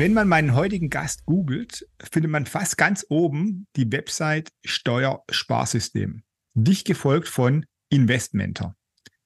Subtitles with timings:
[0.00, 6.22] Wenn man meinen heutigen Gast googelt, findet man fast ganz oben die Website Steuersparsystem,
[6.54, 8.74] dicht gefolgt von Investmenter.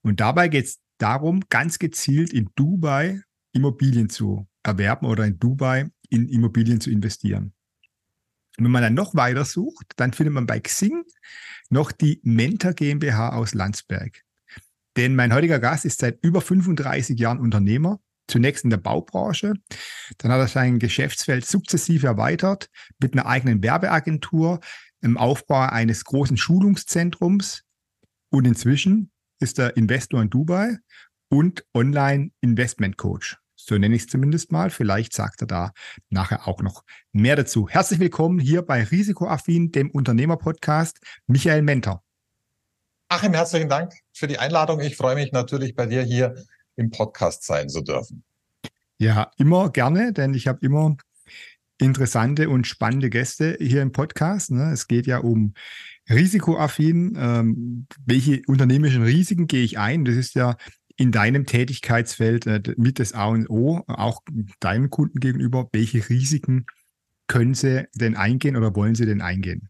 [0.01, 3.21] Und dabei geht es darum, ganz gezielt in Dubai
[3.53, 7.53] Immobilien zu erwerben oder in Dubai in Immobilien zu investieren.
[8.57, 11.05] Und wenn man dann noch weiter sucht, dann findet man bei Xing
[11.69, 14.25] noch die Mentor GmbH aus Landsberg.
[14.97, 19.53] Denn mein heutiger Gast ist seit über 35 Jahren Unternehmer zunächst in der Baubranche.
[20.17, 24.59] Dann hat er sein Geschäftsfeld sukzessive erweitert mit einer eigenen Werbeagentur,
[25.01, 27.63] im Aufbau eines großen Schulungszentrums.
[28.29, 30.77] Und inzwischen ist er Investor in Dubai
[31.29, 33.37] und Online-Investment-Coach.
[33.55, 34.69] So nenne ich es zumindest mal.
[34.69, 35.71] Vielleicht sagt er da
[36.09, 37.69] nachher auch noch mehr dazu.
[37.69, 42.01] Herzlich willkommen hier bei Risikoaffin, dem Unternehmerpodcast, Michael Menter.
[43.07, 44.79] Achim, herzlichen Dank für die Einladung.
[44.81, 46.35] Ich freue mich natürlich bei dir hier
[46.75, 48.23] im Podcast sein zu dürfen.
[48.97, 50.95] Ja, immer gerne, denn ich habe immer
[51.77, 54.51] interessante und spannende Gäste hier im Podcast.
[54.51, 54.71] Ne?
[54.71, 55.53] Es geht ja um
[56.09, 57.17] risikoaffin.
[57.17, 60.05] Ähm, welche unternehmerischen Risiken gehe ich ein?
[60.05, 60.55] Das ist ja
[60.97, 64.21] in deinem Tätigkeitsfeld äh, mit das A und O, auch
[64.59, 65.67] deinen Kunden gegenüber.
[65.73, 66.65] Welche Risiken
[67.27, 69.69] können sie denn eingehen oder wollen sie denn eingehen?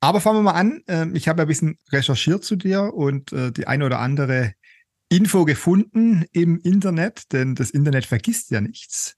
[0.00, 0.82] Aber fangen wir mal an.
[0.86, 4.54] Ähm, ich habe ein bisschen recherchiert zu dir und äh, die eine oder andere
[5.08, 9.16] Info gefunden im Internet, denn das Internet vergisst ja nichts.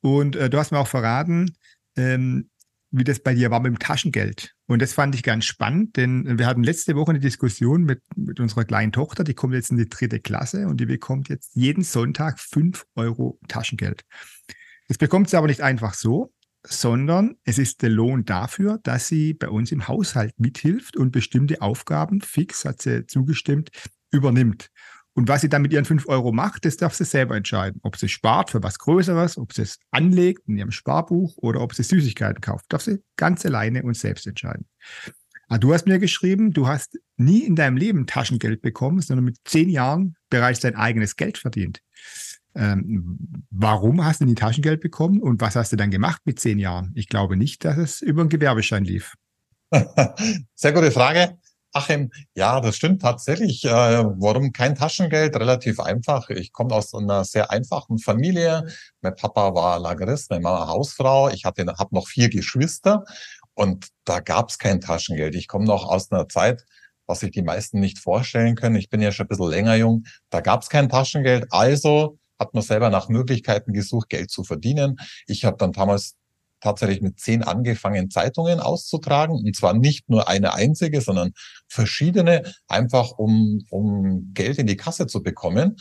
[0.00, 1.56] Und äh, du hast mir auch verraten,
[1.96, 2.50] ähm,
[2.90, 4.54] wie das bei dir war mit dem Taschengeld.
[4.66, 8.38] Und das fand ich ganz spannend, denn wir hatten letzte Woche eine Diskussion mit, mit
[8.38, 11.82] unserer kleinen Tochter, die kommt jetzt in die dritte Klasse und die bekommt jetzt jeden
[11.82, 14.04] Sonntag fünf Euro Taschengeld.
[14.86, 19.34] Das bekommt sie aber nicht einfach so, sondern es ist der Lohn dafür, dass sie
[19.34, 23.70] bei uns im Haushalt mithilft und bestimmte Aufgaben fix, hat sie zugestimmt,
[24.12, 24.70] übernimmt.
[25.14, 27.80] Und was sie dann mit ihren fünf Euro macht, das darf sie selber entscheiden.
[27.84, 31.74] Ob sie spart für was Größeres, ob sie es anlegt in ihrem Sparbuch oder ob
[31.74, 34.66] sie Süßigkeiten kauft, darf sie ganz alleine und selbst entscheiden.
[35.46, 39.26] Aber ah, du hast mir geschrieben, du hast nie in deinem Leben Taschengeld bekommen, sondern
[39.26, 41.80] mit zehn Jahren bereits dein eigenes Geld verdient.
[42.56, 46.58] Ähm, warum hast du nie Taschengeld bekommen und was hast du dann gemacht mit zehn
[46.58, 46.92] Jahren?
[46.94, 49.14] Ich glaube nicht, dass es über einen Gewerbeschein lief.
[50.54, 51.36] Sehr gute Frage.
[51.76, 53.64] Achim, ja, das stimmt tatsächlich.
[53.64, 55.34] Äh, warum kein Taschengeld?
[55.34, 56.30] Relativ einfach.
[56.30, 58.68] Ich komme aus einer sehr einfachen Familie.
[59.00, 61.30] Mein Papa war Lagerist, meine Mama Hausfrau.
[61.30, 63.04] Ich hatte, habe noch vier Geschwister
[63.54, 65.34] und da gab es kein Taschengeld.
[65.34, 66.64] Ich komme noch aus einer Zeit,
[67.06, 68.76] was sich die meisten nicht vorstellen können.
[68.76, 70.04] Ich bin ja schon ein bisschen länger jung.
[70.30, 71.46] Da gab es kein Taschengeld.
[71.50, 74.96] Also hat man selber nach Möglichkeiten gesucht, Geld zu verdienen.
[75.26, 76.14] Ich habe dann damals
[76.64, 79.36] tatsächlich mit zehn angefangen, Zeitungen auszutragen.
[79.36, 81.32] Und zwar nicht nur eine einzige, sondern
[81.68, 85.76] verschiedene, einfach um, um Geld in die Kasse zu bekommen.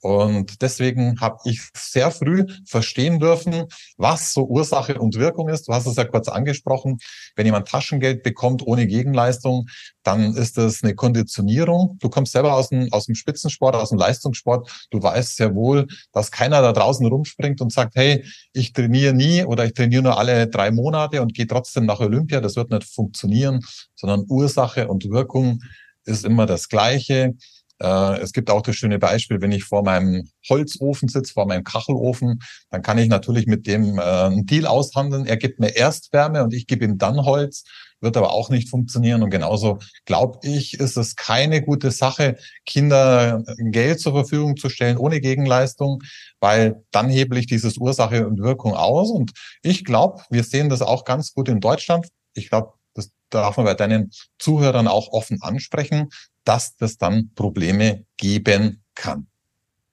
[0.00, 3.64] Und deswegen habe ich sehr früh verstehen dürfen,
[3.96, 5.66] was so Ursache und Wirkung ist.
[5.66, 6.98] Du hast es ja kurz angesprochen.
[7.34, 9.66] Wenn jemand Taschengeld bekommt ohne Gegenleistung,
[10.04, 11.96] dann ist das eine Konditionierung.
[12.00, 14.88] Du kommst selber aus dem, aus dem Spitzensport, aus dem Leistungssport.
[14.90, 19.44] Du weißt sehr wohl, dass keiner da draußen rumspringt und sagt, hey, ich trainiere nie
[19.44, 22.40] oder ich trainiere nur alle drei Monate und gehe trotzdem nach Olympia.
[22.40, 23.60] Das wird nicht funktionieren,
[23.96, 25.60] sondern Ursache und Wirkung
[26.04, 27.34] ist immer das Gleiche.
[27.80, 31.64] Äh, es gibt auch das schöne Beispiel, wenn ich vor meinem Holzofen sitze, vor meinem
[31.64, 32.40] Kachelofen,
[32.70, 35.26] dann kann ich natürlich mit dem äh, einen Deal aushandeln.
[35.26, 37.64] Er gibt mir erst Wärme und ich gebe ihm dann Holz,
[38.00, 39.22] wird aber auch nicht funktionieren.
[39.22, 44.96] Und genauso glaube ich, ist es keine gute Sache, Kinder Geld zur Verfügung zu stellen
[44.96, 46.02] ohne Gegenleistung,
[46.40, 49.10] weil dann hebel ich dieses Ursache und Wirkung aus.
[49.10, 49.32] Und
[49.62, 52.08] ich glaube, wir sehen das auch ganz gut in Deutschland.
[52.34, 56.08] Ich glaube, das darf man bei deinen Zuhörern auch offen ansprechen
[56.48, 59.26] dass das dann Probleme geben kann.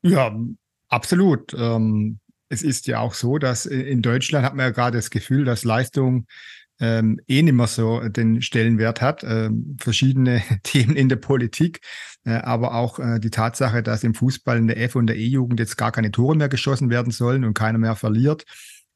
[0.02, 0.34] Ja,
[0.88, 1.54] absolut.
[1.58, 5.44] Ähm, es ist ja auch so, dass in Deutschland hat man ja gerade das Gefühl,
[5.44, 6.28] dass Leistung
[6.80, 9.24] ähm, eh nicht mehr so den Stellenwert hat.
[9.24, 11.82] Ähm, verschiedene Themen in der Politik,
[12.24, 15.60] äh, aber auch äh, die Tatsache, dass im Fußball in der F- und der E-Jugend
[15.60, 18.46] jetzt gar keine Tore mehr geschossen werden sollen und keiner mehr verliert,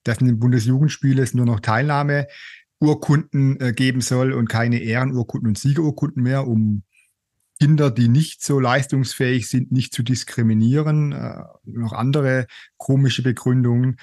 [0.03, 5.57] dass in den Bundesjugendspielen es nur noch Teilnahmeurkunden äh, geben soll und keine Ehrenurkunden und
[5.57, 6.83] Siegerurkunden mehr, um
[7.59, 11.11] Kinder, die nicht so leistungsfähig sind, nicht zu diskriminieren.
[11.11, 12.47] Äh, noch andere
[12.77, 13.97] komische Begründungen.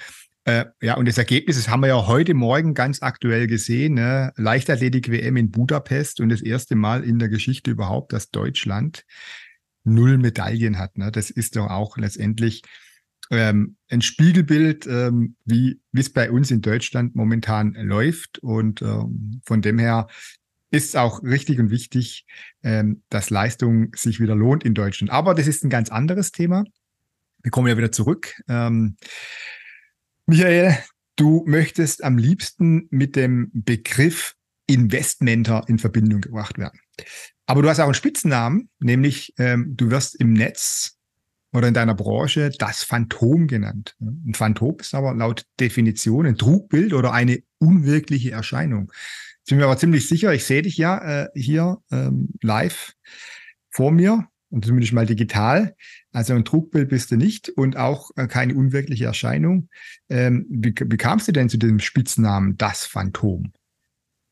[0.45, 3.95] Äh, ja, und das Ergebnis, das haben wir ja heute Morgen ganz aktuell gesehen.
[3.95, 4.31] Ne?
[4.37, 9.03] Leichtathletik-WM in Budapest und das erste Mal in der Geschichte überhaupt, dass Deutschland
[9.83, 10.97] null Medaillen hat.
[10.97, 11.11] Ne?
[11.11, 12.61] Das ist doch auch letztendlich
[13.29, 18.39] ähm, ein Spiegelbild, ähm, wie es bei uns in Deutschland momentan läuft.
[18.39, 20.07] Und ähm, von dem her
[20.71, 22.25] ist auch richtig und wichtig,
[22.63, 25.11] ähm, dass Leistung sich wieder lohnt in Deutschland.
[25.11, 26.63] Aber das ist ein ganz anderes Thema.
[27.41, 28.41] Wir kommen ja wieder zurück.
[28.49, 28.97] Ähm,
[30.25, 30.77] Michael,
[31.15, 34.35] du möchtest am liebsten mit dem Begriff
[34.67, 36.79] Investmenter in Verbindung gebracht werden.
[37.45, 40.97] Aber du hast auch einen Spitzennamen, nämlich ähm, du wirst im Netz
[41.53, 43.95] oder in deiner Branche das Phantom genannt.
[44.01, 48.91] Ein Phantom ist aber laut Definition ein Trugbild oder eine unwirkliche Erscheinung.
[49.47, 52.91] Ich bin mir aber ziemlich sicher, ich sehe dich ja äh, hier ähm, live
[53.69, 55.73] vor mir und zumindest mal digital.
[56.11, 59.69] Also ein Trugbild bist du nicht und auch äh, keine unwirkliche Erscheinung.
[60.09, 63.53] Ähm, wie, wie kamst du denn zu dem Spitznamen Das Phantom?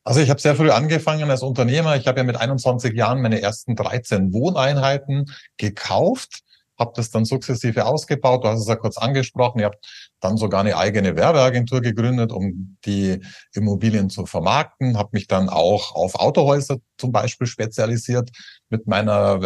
[0.04, 1.96] Also ich habe sehr früh angefangen als Unternehmer.
[1.96, 6.42] Ich habe ja mit 21 Jahren meine ersten 13 Wohneinheiten gekauft
[6.78, 8.44] habe das dann sukzessive ausgebaut.
[8.44, 9.60] Du hast es ja kurz angesprochen.
[9.60, 9.84] Ihr habt
[10.20, 13.20] dann sogar eine eigene Werbeagentur gegründet, um die
[13.52, 14.98] Immobilien zu vermarkten.
[14.98, 18.30] Habe mich dann auch auf Autohäuser zum Beispiel spezialisiert
[18.68, 19.40] mit meiner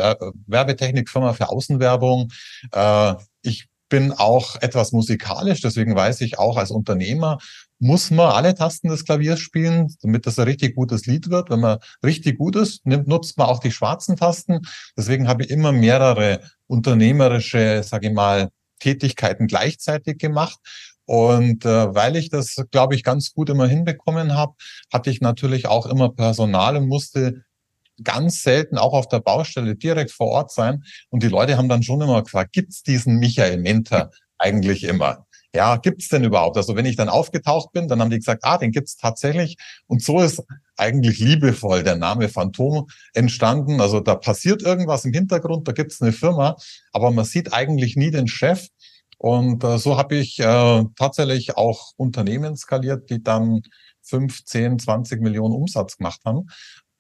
[0.46, 2.30] Werbetechnikfirma für Außenwerbung.
[2.72, 7.38] Äh, ich bin auch etwas musikalisch, deswegen weiß ich auch als Unternehmer,
[7.80, 11.50] muss man alle Tasten des Klaviers spielen, damit das ein richtig gutes Lied wird.
[11.50, 14.60] Wenn man richtig gut ist, nimmt, nutzt man auch die schwarzen Tasten.
[14.96, 20.58] Deswegen habe ich immer mehrere unternehmerische, sage ich mal, Tätigkeiten gleichzeitig gemacht.
[21.04, 24.54] Und äh, weil ich das, glaube ich, ganz gut immer hinbekommen habe,
[24.92, 27.42] hatte ich natürlich auch immer Personal und musste
[28.02, 30.84] ganz selten auch auf der Baustelle direkt vor Ort sein.
[31.10, 35.26] Und die Leute haben dann schon immer gefragt, gibt's diesen Michael Menter eigentlich immer?
[35.54, 36.56] Ja, gibt's denn überhaupt?
[36.56, 39.56] Also wenn ich dann aufgetaucht bin, dann haben die gesagt, ah, den gibt's tatsächlich.
[39.86, 40.42] Und so ist
[40.76, 43.80] eigentlich liebevoll der Name Phantom entstanden.
[43.80, 46.56] Also da passiert irgendwas im Hintergrund, da gibt's eine Firma,
[46.92, 48.68] aber man sieht eigentlich nie den Chef.
[49.18, 53.62] Und äh, so habe ich äh, tatsächlich auch Unternehmen skaliert, die dann
[54.02, 56.46] 5, 10, 20 Millionen Umsatz gemacht haben,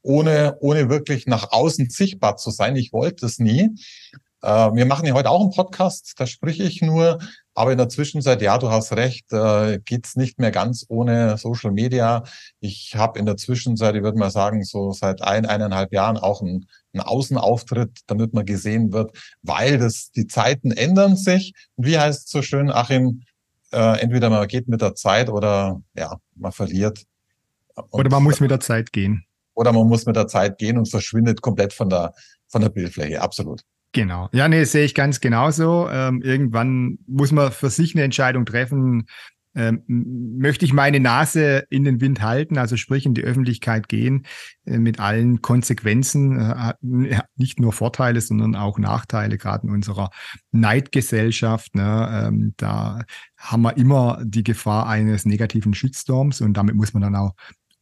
[0.02, 2.76] ohne, ohne wirklich nach außen sichtbar zu sein.
[2.76, 3.70] Ich wollte es nie.
[4.42, 7.18] Äh, wir machen ja heute auch einen Podcast, da spreche ich nur,
[7.54, 11.72] aber in der Zwischenzeit, ja, du hast recht, äh, geht's nicht mehr ganz ohne Social
[11.72, 12.24] Media.
[12.60, 16.40] Ich habe in der Zwischenzeit, ich würde mal sagen, so seit ein, eineinhalb Jahren auch
[16.40, 21.52] einen, einen Außenauftritt, damit man gesehen wird, weil das die Zeiten ändern sich.
[21.76, 23.22] Und wie heißt es so schön, Achim,
[23.72, 27.04] äh, entweder man geht mit der Zeit oder ja, man verliert.
[27.74, 29.24] Und, oder man muss mit der Zeit gehen.
[29.54, 32.14] Oder man muss mit der Zeit gehen und verschwindet komplett von der,
[32.48, 33.20] von der Bildfläche.
[33.20, 33.62] Absolut.
[33.92, 34.28] Genau.
[34.32, 35.88] Ja, nee, sehe ich ganz genauso.
[35.90, 39.06] Ähm, irgendwann muss man für sich eine Entscheidung treffen.
[39.52, 44.26] Ähm, möchte ich meine Nase in den Wind halten, also sprich in die Öffentlichkeit gehen,
[44.64, 46.74] äh, mit allen Konsequenzen, äh,
[47.34, 50.10] nicht nur Vorteile, sondern auch Nachteile, gerade in unserer
[50.52, 51.74] Neidgesellschaft.
[51.74, 53.02] Ne, ähm, da
[53.36, 57.32] haben wir immer die Gefahr eines negativen Shitstorms und damit muss man dann auch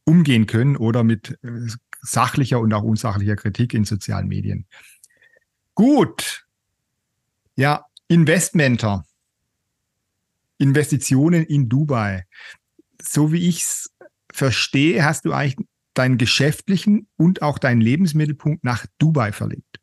[0.05, 1.67] umgehen können oder mit äh,
[2.01, 4.65] sachlicher und auch unsachlicher Kritik in sozialen Medien.
[5.79, 6.45] Gut.
[7.55, 9.05] Ja, Investmenter.
[10.57, 12.25] Investitionen in Dubai.
[13.01, 13.95] So wie ich es
[14.29, 19.79] verstehe, hast du eigentlich deinen geschäftlichen und auch deinen Lebensmittelpunkt nach Dubai verlegt.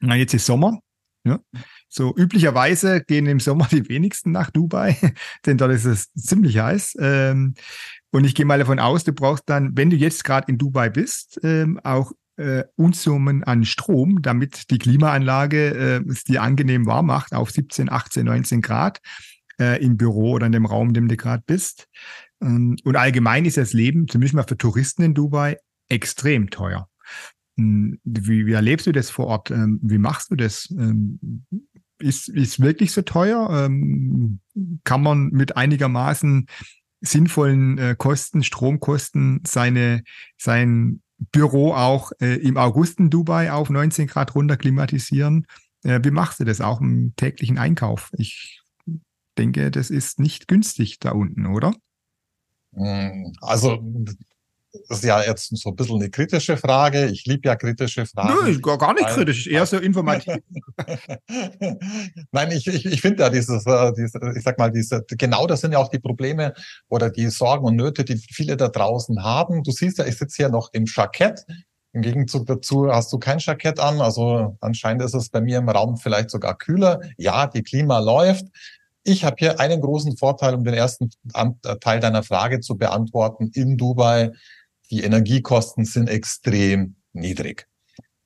[0.00, 0.80] Na, jetzt ist Sommer.
[1.24, 1.40] Ja.
[1.88, 4.98] So üblicherweise gehen im Sommer die wenigsten nach Dubai,
[5.46, 6.98] denn dort ist es ziemlich heiß.
[7.00, 7.54] Ähm,
[8.10, 10.90] und ich gehe mal davon aus, du brauchst dann, wenn du jetzt gerade in Dubai
[10.90, 17.06] bist, ähm, auch äh, Unsummen an Strom, damit die Klimaanlage äh, es dir angenehm warm
[17.06, 19.00] macht auf 17, 18, 19 Grad
[19.58, 21.86] äh, im Büro oder in dem Raum, in dem du gerade bist.
[22.42, 25.58] Ähm, und allgemein ist das Leben, zumindest mal für Touristen in Dubai,
[25.88, 26.88] extrem teuer.
[27.58, 29.50] Ähm, wie, wie erlebst du das vor Ort?
[29.50, 30.70] Ähm, wie machst du das?
[30.70, 31.44] Ähm,
[31.98, 33.66] ist, ist wirklich so teuer?
[33.66, 34.40] Ähm,
[34.84, 36.46] kann man mit einigermaßen
[37.02, 40.02] sinnvollen äh, Kosten, Stromkosten seine,
[40.36, 45.46] sein Büro auch äh, im August in Dubai auf 19 Grad runter klimatisieren.
[45.82, 48.10] Äh, wie machst du das auch im täglichen Einkauf?
[48.16, 48.62] Ich
[49.38, 51.74] denke, das ist nicht günstig da unten, oder?
[52.74, 53.78] Hm, also
[54.72, 57.06] das ist ja jetzt so ein bisschen eine kritische Frage.
[57.06, 58.34] Ich liebe ja kritische Fragen.
[58.44, 60.36] Nö, gar, gar nicht kritisch, eher so informativ.
[62.30, 65.62] Nein, ich, ich, ich finde ja dieses, äh, dieses, ich sag mal, diese, genau das
[65.62, 66.54] sind ja auch die Probleme
[66.88, 69.64] oder die Sorgen und Nöte, die viele da draußen haben.
[69.64, 71.44] Du siehst ja, ich sitze hier noch im Jackett.
[71.92, 74.00] Im Gegenzug dazu hast du kein Jackett an.
[74.00, 77.00] Also anscheinend ist es bei mir im Raum vielleicht sogar kühler.
[77.16, 78.46] Ja, die Klima läuft.
[79.02, 81.10] Ich habe hier einen großen Vorteil, um den ersten
[81.80, 83.50] Teil deiner Frage zu beantworten.
[83.54, 84.30] In Dubai,
[84.90, 87.66] die Energiekosten sind extrem niedrig.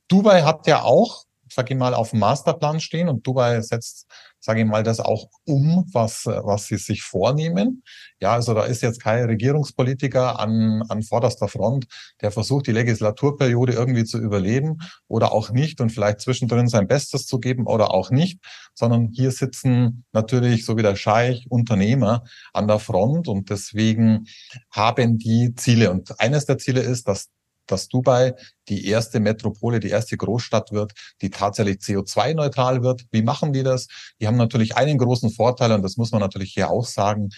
[0.08, 4.06] Dubai hat ja auch sage ich mal, auf dem Masterplan stehen und Dubai setzt,
[4.44, 7.82] sage ich mal, das auch um, was, was sie sich vornehmen.
[8.20, 11.86] Ja, also da ist jetzt kein Regierungspolitiker an, an vorderster Front,
[12.20, 17.24] der versucht, die Legislaturperiode irgendwie zu überleben oder auch nicht und vielleicht zwischendrin sein Bestes
[17.26, 18.38] zu geben oder auch nicht,
[18.74, 24.26] sondern hier sitzen natürlich, so wie der Scheich, Unternehmer an der Front und deswegen
[24.70, 25.90] haben die Ziele.
[25.90, 27.30] Und eines der Ziele ist, dass
[27.66, 28.34] dass Dubai
[28.68, 33.04] die erste Metropole, die erste Großstadt wird, die tatsächlich CO2-neutral wird.
[33.10, 33.86] Wie machen die das?
[34.20, 37.30] Die haben natürlich einen großen Vorteil und das muss man natürlich hier auch sagen.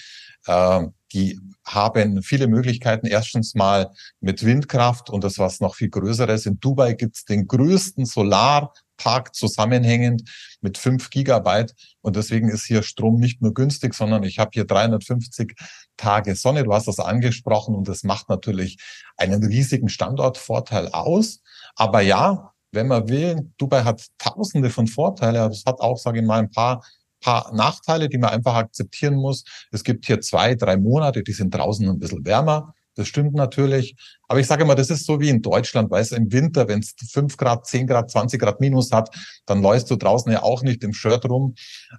[0.46, 3.06] Äh, die haben viele Möglichkeiten.
[3.06, 3.90] Erstens mal
[4.20, 6.46] mit Windkraft und das was noch viel größeres.
[6.46, 10.22] In Dubai gibt's den größten Solar Park zusammenhängend
[10.60, 11.74] mit fünf Gigabyte.
[12.00, 15.54] Und deswegen ist hier Strom nicht nur günstig, sondern ich habe hier 350
[15.96, 16.64] Tage Sonne.
[16.64, 18.78] Du hast das angesprochen und das macht natürlich
[19.16, 21.40] einen riesigen Standortvorteil aus.
[21.74, 26.20] Aber ja, wenn man will, Dubai hat tausende von Vorteilen, aber es hat auch, sage
[26.20, 26.82] ich mal, ein paar
[27.20, 29.44] paar Nachteile, die man einfach akzeptieren muss.
[29.72, 32.74] Es gibt hier zwei, drei Monate, die sind draußen ein bisschen wärmer.
[32.94, 33.94] Das stimmt natürlich.
[34.26, 36.80] Aber ich sage immer, das ist so wie in Deutschland, weil es im Winter, wenn
[36.80, 40.62] es fünf Grad, zehn Grad, 20 Grad minus hat, dann läufst du draußen ja auch
[40.62, 41.54] nicht im Shirt rum.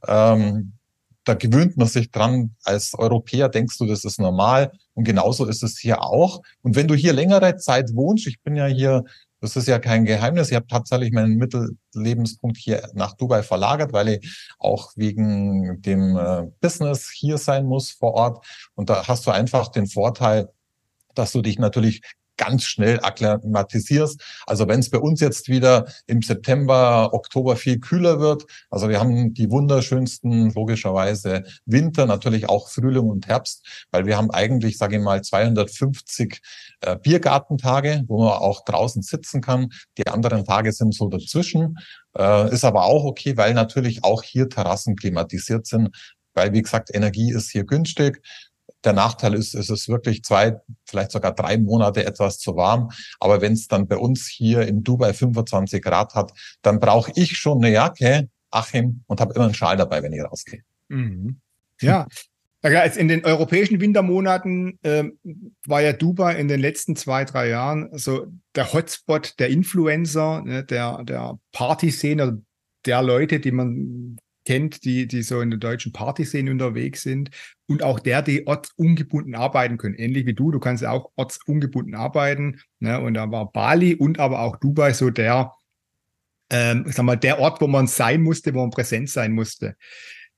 [0.08, 0.77] Ähm,
[1.28, 2.56] da gewöhnt man sich dran.
[2.64, 4.72] Als Europäer denkst du, das ist normal.
[4.94, 6.42] Und genauso ist es hier auch.
[6.62, 9.04] Und wenn du hier längere Zeit wohnst, ich bin ja hier,
[9.42, 14.08] das ist ja kein Geheimnis, ich habe tatsächlich meinen Mittellebenspunkt hier nach Dubai verlagert, weil
[14.08, 18.46] ich auch wegen dem äh, Business hier sein muss vor Ort.
[18.76, 20.50] Und da hast du einfach den Vorteil,
[21.14, 22.02] dass du dich natürlich
[22.38, 24.22] ganz schnell akklimatisierst.
[24.46, 29.00] Also wenn es bei uns jetzt wieder im September, Oktober viel kühler wird, also wir
[29.00, 34.98] haben die wunderschönsten, logischerweise Winter, natürlich auch Frühling und Herbst, weil wir haben eigentlich, sage
[34.98, 36.42] ich mal, 250
[36.82, 39.70] äh, Biergartentage, wo man auch draußen sitzen kann.
[39.98, 41.78] Die anderen Tage sind so dazwischen.
[42.18, 45.90] Äh, ist aber auch okay, weil natürlich auch hier Terrassen klimatisiert sind,
[46.34, 48.22] weil, wie gesagt, Energie ist hier günstig.
[48.84, 52.92] Der Nachteil ist, es ist wirklich zwei, vielleicht sogar drei Monate etwas zu warm.
[53.20, 56.32] Aber wenn es dann bei uns hier in Dubai 25 Grad hat,
[56.62, 60.24] dann brauche ich schon eine Jacke, Achim, und habe immer einen Schal dabei, wenn ich
[60.24, 60.62] rausgehe.
[60.90, 61.40] Mhm.
[61.82, 62.08] Ja.
[62.98, 65.06] In den europäischen Wintermonaten äh,
[65.66, 70.66] war ja Dubai in den letzten zwei, drei Jahren so der Hotspot der Influencer, ne,
[70.66, 72.42] der, der Partyszene,
[72.86, 77.32] der Leute, die man kennt, die, die so in der deutschen Partyszene unterwegs sind
[77.68, 79.96] und auch der, die ortsungebunden arbeiten können.
[79.96, 82.62] Ähnlich wie du, du kannst ja auch ortsungebunden arbeiten.
[82.80, 82.98] Ne?
[83.02, 85.52] Und da war Bali und aber auch Dubai so der,
[86.50, 89.76] ähm, sag mal, der Ort, wo man sein musste, wo man präsent sein musste.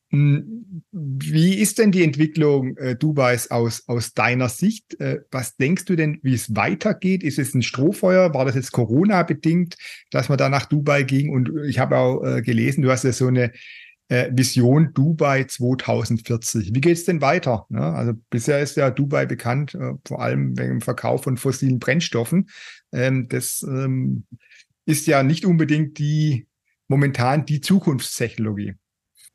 [0.09, 4.99] Hm, wie ist denn die Entwicklung äh, Dubais aus, aus deiner Sicht?
[4.99, 7.21] Äh, was denkst du denn, wie es weitergeht?
[7.21, 8.33] Ist es ein Strohfeuer?
[8.33, 9.77] War das jetzt Corona-bedingt,
[10.09, 11.29] dass man da nach Dubai ging?
[11.29, 13.51] Und ich habe auch äh, gelesen, du hast ja so eine
[14.09, 16.73] äh, Vision Dubai 2040.
[16.73, 17.65] Wie geht es denn weiter?
[17.71, 22.49] Also bisher ist ja Dubai bekannt, äh, vor allem wegen dem Verkauf von fossilen Brennstoffen.
[22.91, 24.25] Ähm, das ähm,
[24.85, 26.47] ist ja nicht unbedingt die
[26.87, 28.75] momentan die Zukunftstechnologie.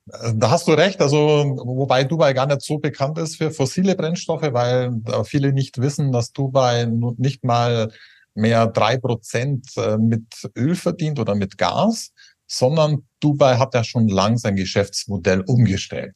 [0.06, 1.18] Da hast du recht, also
[1.64, 4.92] wobei Dubai gar nicht so bekannt ist für fossile Brennstoffe, weil
[5.24, 7.90] viele nicht wissen, dass Dubai nicht mal
[8.34, 10.24] mehr drei Prozent äh, mit
[10.56, 12.12] Öl verdient oder mit Gas,
[12.46, 16.14] sondern Dubai hat ja schon lang sein Geschäftsmodell umgestellt.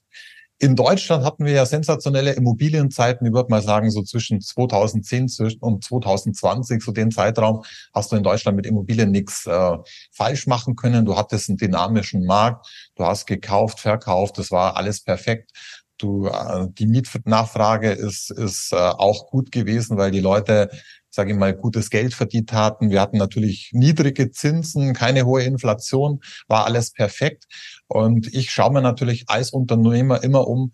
[0.61, 3.25] In Deutschland hatten wir ja sensationelle Immobilienzeiten.
[3.25, 5.29] Ich würde mal sagen, so zwischen 2010
[5.61, 7.63] und 2020, so den Zeitraum,
[7.95, 9.77] hast du in Deutschland mit Immobilien nichts äh,
[10.11, 11.05] falsch machen können.
[11.05, 12.67] Du hattest einen dynamischen Markt.
[12.97, 14.37] Du hast gekauft, verkauft.
[14.39, 15.53] Das war alles perfekt.
[15.97, 20.71] Du, äh, die Mietnachfrage ist, ist äh, auch gut gewesen, weil die Leute
[21.19, 22.91] sage ich mal, gutes Geld verdient hatten.
[22.91, 27.47] Wir hatten natürlich niedrige Zinsen, keine hohe Inflation, war alles perfekt.
[27.89, 30.71] Und ich schaue mir natürlich als Unternehmer immer um,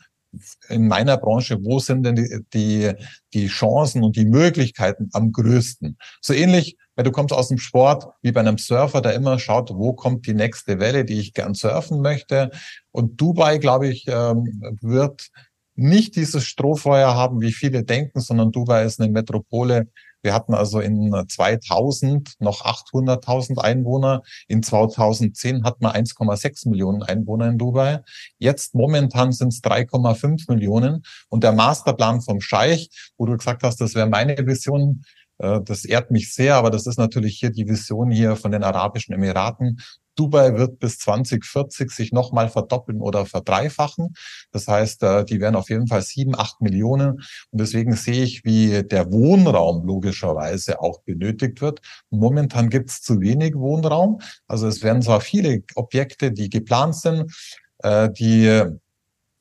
[0.68, 2.92] in meiner Branche, wo sind denn die, die,
[3.32, 5.96] die Chancen und die Möglichkeiten am größten?
[6.20, 9.70] So ähnlich, weil du kommst aus dem Sport, wie bei einem Surfer, der immer schaut,
[9.70, 12.50] wo kommt die nächste Welle, die ich gern surfen möchte.
[12.90, 14.44] Und Dubai, glaube ich, ähm,
[14.82, 15.30] wird
[15.74, 19.88] nicht dieses Strohfeuer haben, wie viele denken, sondern Dubai ist eine Metropole,
[20.24, 24.22] wir hatten also in 2000 noch 800.000 Einwohner.
[24.48, 28.02] In 2010 hatten wir 1,6 Millionen Einwohner in Dubai.
[28.38, 31.02] Jetzt momentan sind es 3,5 Millionen.
[31.28, 32.88] Und der Masterplan vom Scheich,
[33.18, 35.04] wo du gesagt hast, das wäre meine Vision,
[35.38, 38.62] Äh, das ehrt mich sehr, aber das ist natürlich hier die Vision hier von den
[38.62, 39.80] Arabischen Emiraten.
[40.16, 44.14] Dubai wird bis 2040 sich nochmal verdoppeln oder verdreifachen.
[44.52, 47.23] Das heißt, äh, die werden auf jeden Fall sieben, acht Millionen.
[47.50, 51.80] Und deswegen sehe ich, wie der Wohnraum logischerweise auch benötigt wird.
[52.11, 54.21] Momentan gibt es zu wenig Wohnraum.
[54.47, 57.33] Also es werden zwar viele Objekte, die geplant sind,
[57.78, 58.64] äh, die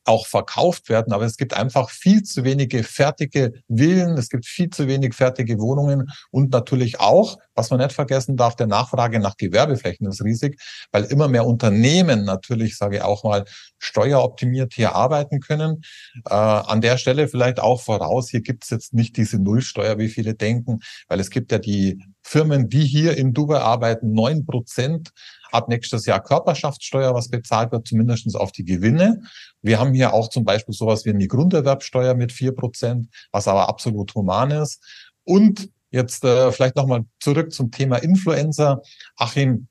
[0.04, 4.70] auch verkauft werden, aber es gibt einfach viel zu wenige fertige Villen, es gibt viel
[4.70, 9.36] zu wenig fertige Wohnungen und natürlich auch, was man nicht vergessen darf, der Nachfrage nach
[9.36, 10.60] Gewerbeflächen ist riesig,
[10.92, 13.44] weil immer mehr Unternehmen natürlich, sage ich auch mal,
[13.78, 15.82] steueroptimiert hier arbeiten können.
[16.26, 20.08] Äh, an der Stelle vielleicht auch voraus, hier gibt es jetzt nicht diese Nullsteuer, wie
[20.08, 25.10] viele denken, weil es gibt ja die Firmen, die hier in Dubai arbeiten, neun Prozent
[25.54, 29.22] ab nächstes Jahr Körperschaftssteuer, was bezahlt wird, zumindestens auf die Gewinne.
[29.62, 33.68] Wir haben hier auch zum Beispiel sowas wie eine Grunderwerbsteuer mit vier Prozent, was aber
[33.68, 34.82] absolut human ist.
[35.24, 38.82] Und jetzt äh, vielleicht nochmal zurück zum Thema Influencer.
[39.16, 39.68] Achim,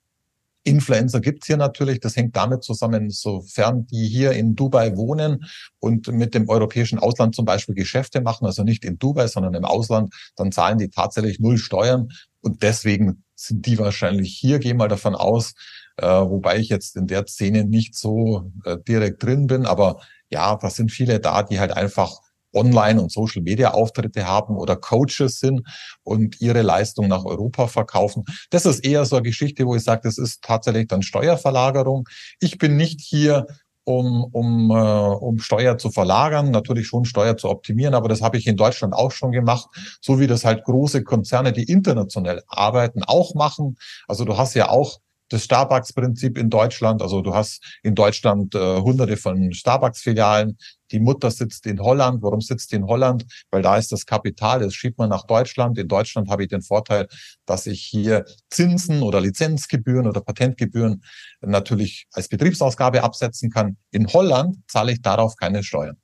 [0.64, 2.00] Influencer gibt's hier natürlich.
[2.00, 5.46] Das hängt damit zusammen, sofern die hier in Dubai wohnen
[5.80, 9.66] und mit dem europäischen Ausland zum Beispiel Geschäfte machen, also nicht in Dubai, sondern im
[9.66, 12.10] Ausland, dann zahlen die tatsächlich null Steuern.
[12.42, 15.54] Und deswegen sind die wahrscheinlich hier, gehe mal davon aus,
[15.98, 19.66] äh, wobei ich jetzt in der Szene nicht so äh, direkt drin bin.
[19.66, 22.20] Aber ja, da sind viele da, die halt einfach
[22.54, 25.68] Online- und Social-Media-Auftritte haben oder Coaches sind
[26.04, 28.24] und ihre Leistung nach Europa verkaufen.
[28.52, 32.08] Das ist eher so eine Geschichte, wo ich sage, das ist tatsächlich dann Steuerverlagerung.
[32.40, 33.48] Ich bin nicht hier,
[33.86, 38.38] um, um, äh, um Steuer zu verlagern, natürlich schon Steuer zu optimieren, aber das habe
[38.38, 39.68] ich in Deutschland auch schon gemacht,
[40.02, 43.78] so wie das halt große Konzerne, die international arbeiten, auch machen.
[44.08, 45.00] Also du hast ja auch
[45.34, 47.02] das Starbucks-Prinzip in Deutschland.
[47.02, 50.58] Also du hast in Deutschland äh, hunderte von Starbucks-Filialen.
[50.92, 52.22] Die Mutter sitzt in Holland.
[52.22, 53.26] Warum sitzt die in Holland?
[53.50, 55.78] Weil da ist das Kapital, das schiebt man nach Deutschland.
[55.80, 57.08] In Deutschland habe ich den Vorteil,
[57.48, 61.04] dass ich hier Zinsen oder Lizenzgebühren oder Patentgebühren
[61.42, 63.78] natürlich als Betriebsausgabe absetzen kann.
[63.92, 65.98] In Holland zahle ich darauf keine Steuern.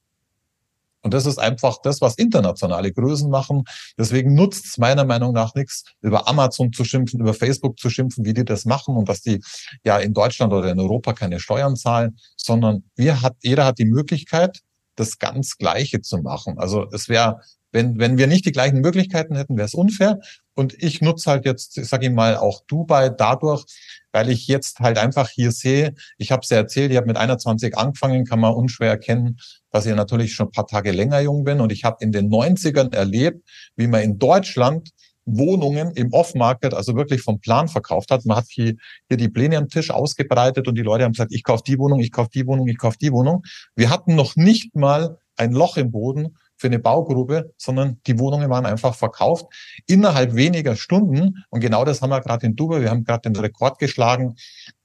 [1.01, 3.64] Und das ist einfach das, was internationale Größen machen.
[3.98, 8.25] Deswegen nutzt es meiner Meinung nach nichts, über Amazon zu schimpfen, über Facebook zu schimpfen,
[8.25, 9.42] wie die das machen und dass die
[9.83, 13.85] ja in Deutschland oder in Europa keine Steuern zahlen, sondern wir hat, jeder hat die
[13.85, 14.59] Möglichkeit,
[14.96, 16.59] das ganz Gleiche zu machen.
[16.59, 17.40] Also es wäre,
[17.72, 20.20] wenn, wenn wir nicht die gleichen Möglichkeiten hätten, wäre es unfair.
[20.55, 23.66] Und ich nutze halt jetzt, ich sage ich mal, auch Dubai dadurch,
[24.12, 27.18] weil ich jetzt halt einfach hier sehe, ich habe es ja erzählt, ich habe mit
[27.18, 29.40] 21 angefangen, kann man unschwer erkennen,
[29.72, 31.62] dass ich natürlich schon ein paar Tage länger jung bin.
[31.62, 34.90] Und ich habe in den 90ern erlebt, wie man in Deutschland
[35.25, 38.25] Wohnungen im Off-Market, also wirklich vom Plan verkauft hat.
[38.25, 38.75] Man hat hier,
[39.08, 42.00] hier die Pläne am Tisch ausgebreitet und die Leute haben gesagt, ich kaufe die Wohnung,
[42.00, 43.44] ich kaufe die Wohnung, ich kaufe die Wohnung.
[43.75, 48.50] Wir hatten noch nicht mal ein Loch im Boden für eine Baugrube, sondern die Wohnungen
[48.50, 49.48] waren einfach verkauft
[49.87, 51.43] innerhalb weniger Stunden.
[51.50, 52.81] Und genau das haben wir gerade in Dubai.
[52.81, 54.35] Wir haben gerade den Rekord geschlagen.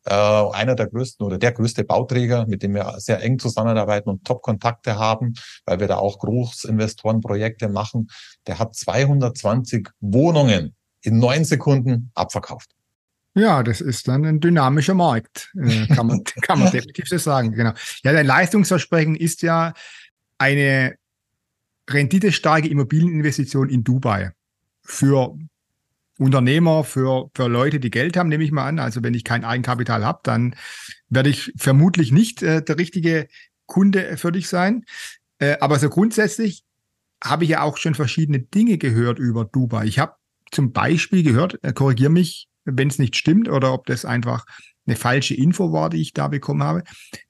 [0.07, 4.25] Äh, einer der größten oder der größte Bauträger, mit dem wir sehr eng zusammenarbeiten und
[4.25, 5.35] Top-Kontakte haben,
[5.67, 8.09] weil wir da auch Großinvestorenprojekte machen.
[8.47, 12.71] Der hat 220 Wohnungen in neun Sekunden abverkauft.
[13.35, 17.51] Ja, das ist dann ein dynamischer Markt, äh, kann man, kann man definitiv so sagen.
[17.53, 17.73] Genau.
[18.05, 19.73] Ja, dein Leistungsversprechen ist ja
[20.39, 20.95] eine
[21.89, 24.33] renditestarke Immobilieninvestition in Dubai
[24.83, 25.37] für
[26.19, 28.79] Unternehmer, für, für Leute, die Geld haben, nehme ich mal an.
[28.79, 30.55] Also wenn ich kein Eigenkapital habe, dann
[31.09, 33.29] werde ich vermutlich nicht äh, der richtige
[33.67, 34.85] Kunde für dich sein.
[35.39, 36.63] Äh, aber so grundsätzlich
[37.23, 39.87] habe ich ja auch schon verschiedene Dinge gehört über Dubai.
[39.87, 40.15] Ich habe
[40.51, 44.47] zum Beispiel gehört, äh, korrigiere mich, wenn es nicht stimmt oder ob das einfach
[44.87, 46.83] eine falsche Info war, die ich da bekommen habe,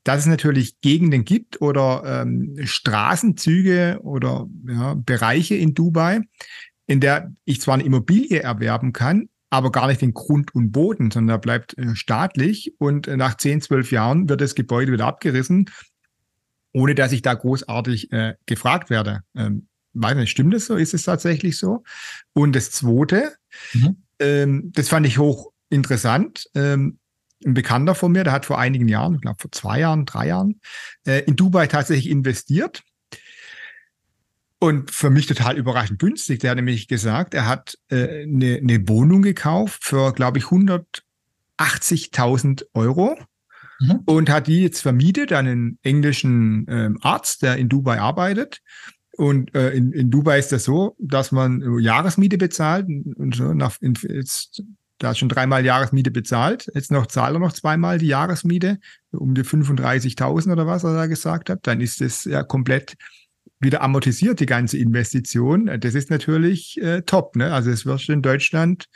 [0.02, 6.20] dass es natürlich Gegenden gibt oder ähm, Straßenzüge oder ja, Bereiche in Dubai,
[6.86, 11.10] in der ich zwar eine Immobilie erwerben kann, aber gar nicht den Grund und Boden,
[11.10, 15.06] sondern er bleibt äh, staatlich und äh, nach 10, 12 Jahren wird das Gebäude wieder
[15.06, 15.70] abgerissen,
[16.72, 19.20] ohne dass ich da großartig äh, gefragt werde.
[19.36, 20.74] Ähm, weiß nicht, stimmt das so?
[20.74, 21.84] Ist es tatsächlich so?
[22.32, 23.32] Und das Zweite,
[23.72, 24.02] mhm.
[24.18, 26.50] ähm, das fand ich hoch interessant.
[26.54, 26.98] Ähm,
[27.44, 30.28] ein Bekannter von mir, der hat vor einigen Jahren, ich glaube vor zwei Jahren, drei
[30.28, 30.62] Jahren,
[31.06, 32.82] äh, in Dubai tatsächlich investiert.
[34.58, 36.40] Und für mich total überraschend günstig.
[36.40, 42.64] Der hat nämlich gesagt, er hat äh, eine, eine Wohnung gekauft für, glaube ich, 180.000
[42.72, 43.18] Euro
[43.80, 44.00] mhm.
[44.06, 48.62] und hat die jetzt vermietet an einen englischen ähm, Arzt, der in Dubai arbeitet.
[49.16, 53.76] Und äh, in, in Dubai ist das so, dass man Jahresmiete bezahlt und so nach
[53.80, 54.62] in, jetzt
[54.98, 56.70] da schon dreimal Jahresmiete bezahlt.
[56.74, 58.78] Jetzt noch zahlt er noch zweimal die Jahresmiete,
[59.10, 61.66] um die 35.000 oder was er da gesagt hat.
[61.66, 62.96] Dann ist es ja komplett
[63.60, 65.70] wieder amortisiert, die ganze Investition.
[65.80, 67.36] Das ist natürlich äh, top.
[67.36, 67.52] Ne?
[67.52, 68.86] Also das wirst du in Deutschland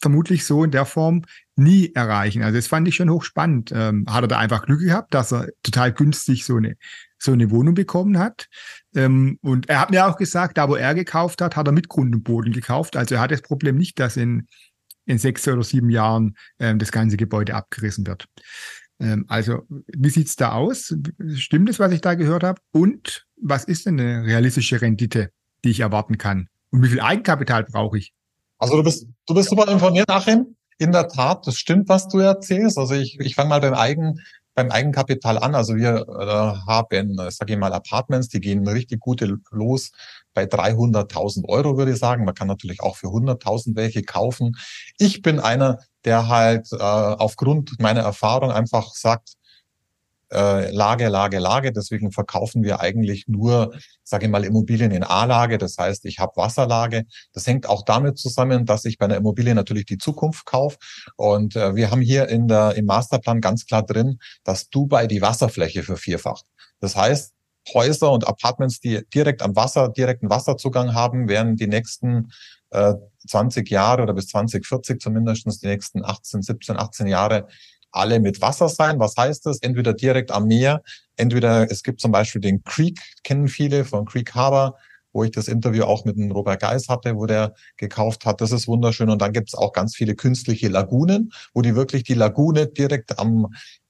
[0.00, 1.22] vermutlich so in der Form
[1.56, 2.42] nie erreichen.
[2.42, 3.72] Also das fand ich schon hochspannend.
[3.72, 6.76] Ähm, hat er da einfach Glück gehabt, dass er total günstig so eine,
[7.18, 8.48] so eine Wohnung bekommen hat.
[8.94, 11.88] Ähm, und er hat mir auch gesagt, da wo er gekauft hat, hat er mit
[11.88, 12.96] Grund und Boden gekauft.
[12.96, 14.48] Also er hat das Problem nicht, dass in,
[15.08, 18.26] in sechs oder sieben Jahren ähm, das ganze Gebäude abgerissen wird.
[19.00, 20.94] Ähm, also, wie sieht's da aus?
[21.34, 22.60] Stimmt es, was ich da gehört habe?
[22.72, 25.30] Und was ist denn eine realistische Rendite,
[25.64, 26.48] die ich erwarten kann?
[26.70, 28.12] Und wie viel Eigenkapital brauche ich?
[28.58, 30.54] Also du bist, du bist super informiert, Achim.
[30.78, 32.76] In der Tat, das stimmt, was du erzählst.
[32.76, 34.20] Also ich, ich fange mal beim Eigen,
[34.54, 35.54] beim Eigenkapital an.
[35.54, 39.90] Also wir äh, haben, sage ich mal, Apartments, die gehen richtig gute los
[40.38, 42.24] bei 300.000 Euro, würde ich sagen.
[42.24, 44.56] Man kann natürlich auch für 100.000 welche kaufen.
[44.96, 49.32] Ich bin einer, der halt äh, aufgrund meiner Erfahrung einfach sagt,
[50.30, 51.72] äh, Lage, Lage, Lage.
[51.72, 53.74] Deswegen verkaufen wir eigentlich nur,
[54.04, 55.58] sage ich mal, Immobilien in A-Lage.
[55.58, 57.02] Das heißt, ich habe Wasserlage.
[57.32, 60.78] Das hängt auch damit zusammen, dass ich bei einer Immobilie natürlich die Zukunft kaufe.
[61.16, 65.20] Und äh, wir haben hier in der, im Masterplan ganz klar drin, dass Dubai die
[65.20, 66.44] Wasserfläche vervierfacht.
[66.78, 67.32] Das heißt,
[67.74, 72.30] Häuser und Apartments, die direkt am Wasser, direkten Wasserzugang haben, werden die nächsten
[72.70, 72.94] äh,
[73.26, 77.48] 20 Jahre oder bis 2040 zumindest die nächsten 18, 17, 18 Jahre
[77.90, 78.98] alle mit Wasser sein.
[78.98, 79.58] Was heißt das?
[79.60, 80.82] Entweder direkt am Meer,
[81.16, 84.76] entweder es gibt zum Beispiel den Creek, kennen viele von Creek Harbor,
[85.12, 88.40] wo ich das Interview auch mit dem Robert Geis hatte, wo der gekauft hat.
[88.40, 89.08] Das ist wunderschön.
[89.08, 93.18] Und dann gibt es auch ganz viele künstliche Lagunen, wo die wirklich die Lagune direkt
[93.18, 93.48] am,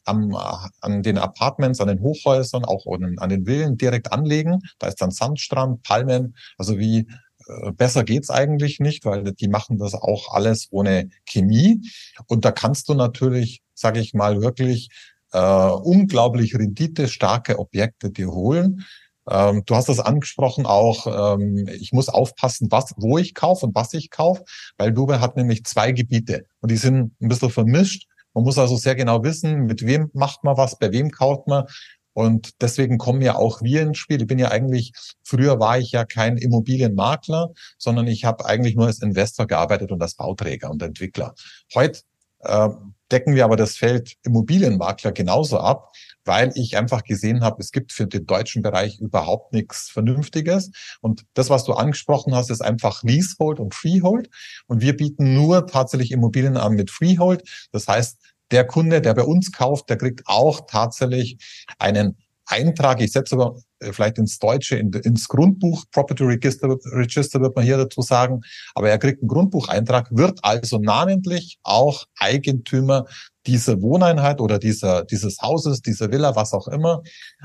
[0.09, 0.35] am,
[0.81, 4.61] an den Apartments, an den Hochhäusern, auch an den Villen direkt anlegen.
[4.79, 7.07] Da ist dann Sandstrand, Palmen, also wie
[7.47, 11.81] äh, besser geht's eigentlich nicht, weil die machen das auch alles ohne Chemie.
[12.27, 14.89] Und da kannst du natürlich, sage ich mal, wirklich
[15.33, 18.85] äh, unglaublich renditestarke Objekte dir holen.
[19.31, 23.75] Ähm, du hast das angesprochen auch, ähm, ich muss aufpassen, was, wo ich kaufe und
[23.75, 24.45] was ich kaufe,
[24.79, 28.07] weil Dubai hat nämlich zwei Gebiete und die sind ein bisschen vermischt.
[28.35, 31.65] Man muss also sehr genau wissen, mit wem macht man was, bei wem kauft man.
[32.13, 34.21] Und deswegen kommen ja auch wir ins Spiel.
[34.21, 38.87] Ich bin ja eigentlich, früher war ich ja kein Immobilienmakler, sondern ich habe eigentlich nur
[38.87, 41.35] als Investor gearbeitet und als Bauträger und Entwickler.
[41.75, 42.01] Heute
[42.41, 42.71] äh,
[43.13, 45.93] decken wir aber das Feld Immobilienmakler genauso ab,
[46.29, 50.71] weil ich einfach gesehen habe, es gibt für den deutschen Bereich überhaupt nichts Vernünftiges.
[51.01, 54.29] Und das, was du angesprochen hast, ist einfach Leasehold und Freehold.
[54.67, 57.43] Und wir bieten nur tatsächlich Immobilien an mit Freehold.
[57.73, 58.19] Das heißt,
[58.51, 61.39] der Kunde, der bei uns kauft, der kriegt auch tatsächlich
[61.79, 67.41] einen Eintrag, ich setze aber äh, vielleicht ins Deutsche, in, ins Grundbuch, Property Register, Register
[67.41, 68.41] wird man hier dazu sagen,
[68.75, 73.05] aber er kriegt einen Grundbucheintrag, wird also namentlich auch Eigentümer
[73.49, 77.03] dieser Wohneinheit oder dieser, dieses Hauses, dieser Villa, was auch immer,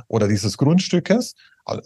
[0.08, 1.34] oder dieses Grundstückes.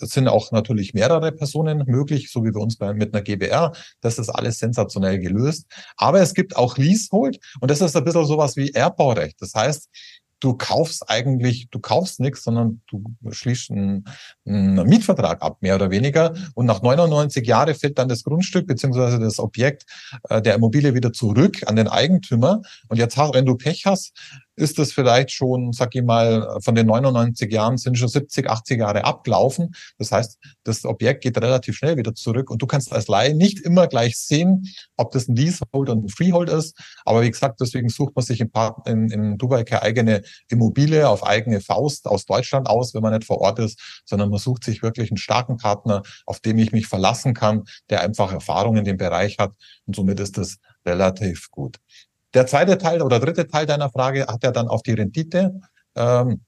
[0.01, 3.73] Es sind auch natürlich mehrere Personen möglich, so wie bei uns bei, mit einer GBR.
[4.01, 5.67] Das ist alles sensationell gelöst.
[5.97, 9.39] Aber es gibt auch Leasehold und das ist ein bisschen sowas wie Erbbaurecht.
[9.39, 9.87] Das heißt,
[10.39, 14.05] du kaufst eigentlich, du kaufst nichts, sondern du schließt einen,
[14.45, 16.33] einen, Mietvertrag ab, mehr oder weniger.
[16.53, 19.85] Und nach 99 Jahren fällt dann das Grundstück beziehungsweise das Objekt
[20.29, 22.61] äh, der Immobilie wieder zurück an den Eigentümer.
[22.87, 24.13] Und jetzt, wenn du Pech hast,
[24.57, 28.79] ist das vielleicht schon, sag ich mal, von den 99 Jahren sind schon 70, 80
[28.79, 29.73] Jahre abgelaufen.
[29.97, 33.59] Das heißt, das Objekt geht relativ schnell wieder zurück und du kannst als Laie nicht
[33.59, 34.63] immer gleich sehen,
[34.97, 36.77] ob das ein Leasehold oder ein Freehold ist.
[37.05, 38.49] Aber wie gesagt, deswegen sucht man sich in,
[38.85, 43.25] in, in Dubai keine eigene Immobilie auf eigene Faust aus Deutschland aus, wenn man nicht
[43.25, 46.87] vor Ort ist, sondern man sucht sich wirklich einen starken Partner, auf dem ich mich
[46.87, 49.53] verlassen kann, der einfach Erfahrung in dem Bereich hat
[49.85, 51.77] und somit ist das relativ gut.
[52.33, 55.59] Der zweite Teil oder dritte Teil deiner Frage hat ja dann auf die Rendite
[55.95, 56.41] ähm,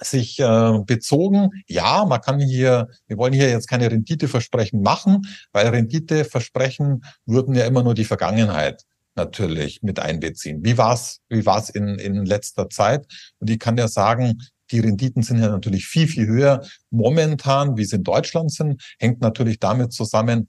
[0.00, 1.50] sich äh, bezogen.
[1.66, 7.64] Ja, man kann hier, wir wollen hier jetzt keine Renditeversprechen machen, weil Renditeversprechen würden ja
[7.66, 8.84] immer nur die Vergangenheit
[9.16, 10.64] natürlich mit einbeziehen.
[10.64, 11.20] Wie war's?
[11.28, 13.06] Wie war's in in letzter Zeit?
[13.40, 17.84] Und ich kann ja sagen, die Renditen sind ja natürlich viel viel höher momentan, wie
[17.84, 18.82] sie in Deutschland sind.
[18.98, 20.48] Hängt natürlich damit zusammen,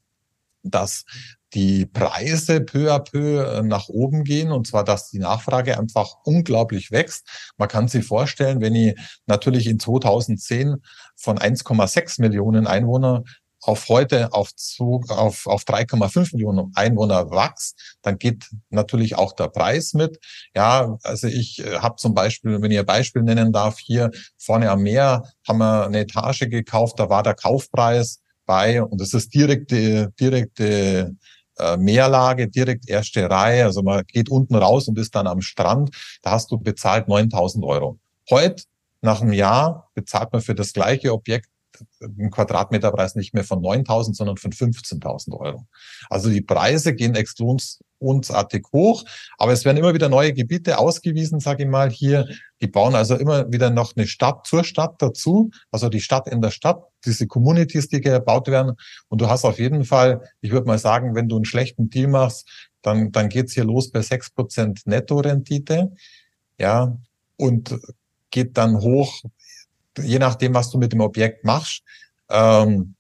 [0.61, 1.05] dass
[1.53, 6.15] die Preise peu à peu äh, nach oben gehen und zwar, dass die Nachfrage einfach
[6.23, 7.27] unglaublich wächst.
[7.57, 10.77] Man kann sich vorstellen, wenn ich natürlich in 2010
[11.15, 13.23] von 1,6 Millionen Einwohner
[13.62, 14.51] auf heute auf,
[15.09, 20.19] auf, auf 3,5 Millionen Einwohner wächst, dann geht natürlich auch der Preis mit.
[20.55, 24.69] Ja, also ich äh, habe zum Beispiel, wenn ich ein Beispiel nennen darf, hier vorne
[24.69, 29.33] am Meer haben wir eine Etage gekauft, da war der Kaufpreis bei und das ist
[29.33, 31.15] direkte, direkte
[31.59, 33.65] äh, Meerlage, direkt erste Reihe.
[33.65, 35.95] Also man geht unten raus und ist dann am Strand.
[36.21, 37.99] Da hast du bezahlt 9000 Euro.
[38.29, 38.63] Heute,
[39.01, 41.49] nach einem Jahr, bezahlt man für das gleiche Objekt
[42.01, 45.65] ein Quadratmeterpreis nicht mehr von 9.000, sondern von 15.000 Euro.
[46.09, 49.03] Also die Preise gehen explosionsartig hoch,
[49.37, 52.27] aber es werden immer wieder neue Gebiete ausgewiesen, sage ich mal, hier.
[52.61, 56.41] Die bauen also immer wieder noch eine Stadt zur Stadt dazu, also die Stadt in
[56.41, 58.75] der Stadt, diese Communities, die gebaut werden.
[59.07, 62.07] Und du hast auf jeden Fall, ich würde mal sagen, wenn du einen schlechten Deal
[62.07, 62.47] machst,
[62.81, 65.91] dann, dann geht's hier los bei 6% Netto-Rendite.
[66.57, 66.97] Ja,
[67.37, 67.79] und
[68.31, 69.23] geht dann hoch
[69.97, 71.82] je nachdem, was du mit dem Objekt machst,
[72.30, 72.95] ähm,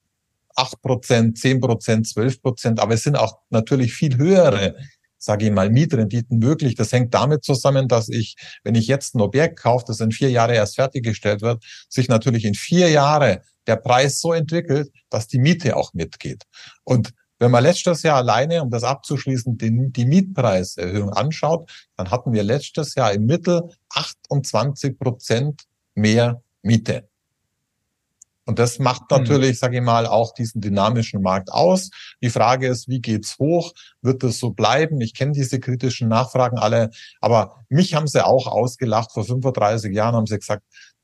[0.55, 4.75] 8 Prozent, 10 Prozent, 12 Prozent, aber es sind auch natürlich viel höhere,
[5.17, 6.75] sage ich mal, Mietrenditen möglich.
[6.75, 10.29] Das hängt damit zusammen, dass ich, wenn ich jetzt ein Objekt kaufe, das in vier
[10.29, 15.39] Jahre erst fertiggestellt wird, sich natürlich in vier Jahre der Preis so entwickelt, dass die
[15.39, 16.43] Miete auch mitgeht.
[16.83, 22.33] Und wenn man letztes Jahr alleine, um das abzuschließen, die, die Mietpreiserhöhung anschaut, dann hatten
[22.33, 25.63] wir letztes Jahr im Mittel 28 Prozent
[25.95, 27.09] mehr Miete.
[28.49, 29.19] Und das macht hm.
[29.19, 29.55] natürlich, mhm.
[29.57, 31.91] sage ich mal, auch diesen dynamischen Markt aus.
[32.21, 33.73] Die Frage ist, wie geht's hoch?
[34.01, 35.01] Wird es so bleiben?
[35.01, 36.89] Ich kenne diese kritischen Nachfragen alle,
[37.21, 39.11] aber mich haben sie auch ausgelacht.
[39.11, 40.63] Vor 35 Jahren haben sie gesagt,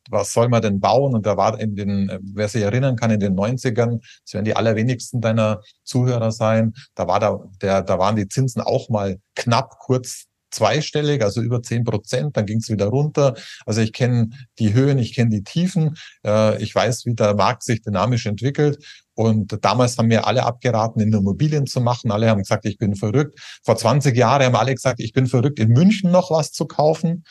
[0.10, 1.14] was soll man denn bauen?
[1.14, 4.56] Und da war in den, wer sich erinnern kann, in den 90ern, das werden die
[4.56, 9.78] allerwenigsten deiner Zuhörer sein, da war da, der, da waren die Zinsen auch mal knapp
[9.80, 13.36] kurz zweistellig, also über zehn Prozent, dann ging es wieder runter.
[13.66, 17.64] Also ich kenne die Höhen, ich kenne die Tiefen, äh, ich weiß, wie der Markt
[17.64, 18.84] sich dynamisch entwickelt.
[19.14, 22.12] Und damals haben mir alle abgeraten, in Immobilien zu machen.
[22.12, 23.40] Alle haben gesagt, ich bin verrückt.
[23.64, 27.24] Vor 20 Jahren haben alle gesagt, ich bin verrückt, in München noch was zu kaufen.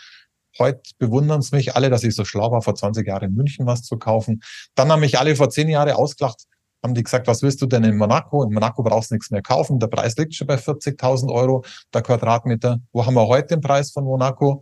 [0.58, 3.66] Heute bewundern es mich alle, dass ich so schlau war, vor 20 Jahren in München
[3.66, 4.40] was zu kaufen.
[4.74, 6.44] Dann haben mich alle vor zehn Jahren ausgelacht,
[6.84, 8.44] haben die gesagt, was willst du denn in Monaco?
[8.44, 9.80] In Monaco brauchst du nichts mehr kaufen.
[9.80, 12.78] Der Preis liegt schon bei 40.000 Euro der Quadratmeter.
[12.92, 14.60] Wo haben wir heute den Preis von Monaco?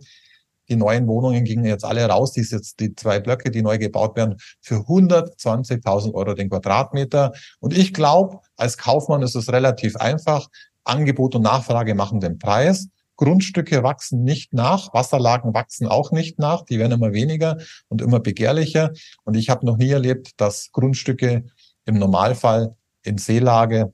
[0.69, 2.31] Die neuen Wohnungen gingen jetzt alle raus.
[2.31, 7.33] Die, jetzt, die zwei Blöcke, die neu gebaut werden, für 120.000 Euro den Quadratmeter.
[7.59, 10.47] Und ich glaube, als Kaufmann ist es relativ einfach.
[10.85, 12.87] Angebot und Nachfrage machen den Preis.
[13.17, 17.57] Grundstücke wachsen nicht nach, Wasserlagen wachsen auch nicht nach, die werden immer weniger
[17.89, 18.91] und immer begehrlicher.
[19.23, 21.45] Und ich habe noch nie erlebt, dass Grundstücke
[21.85, 23.91] im Normalfall in Seelage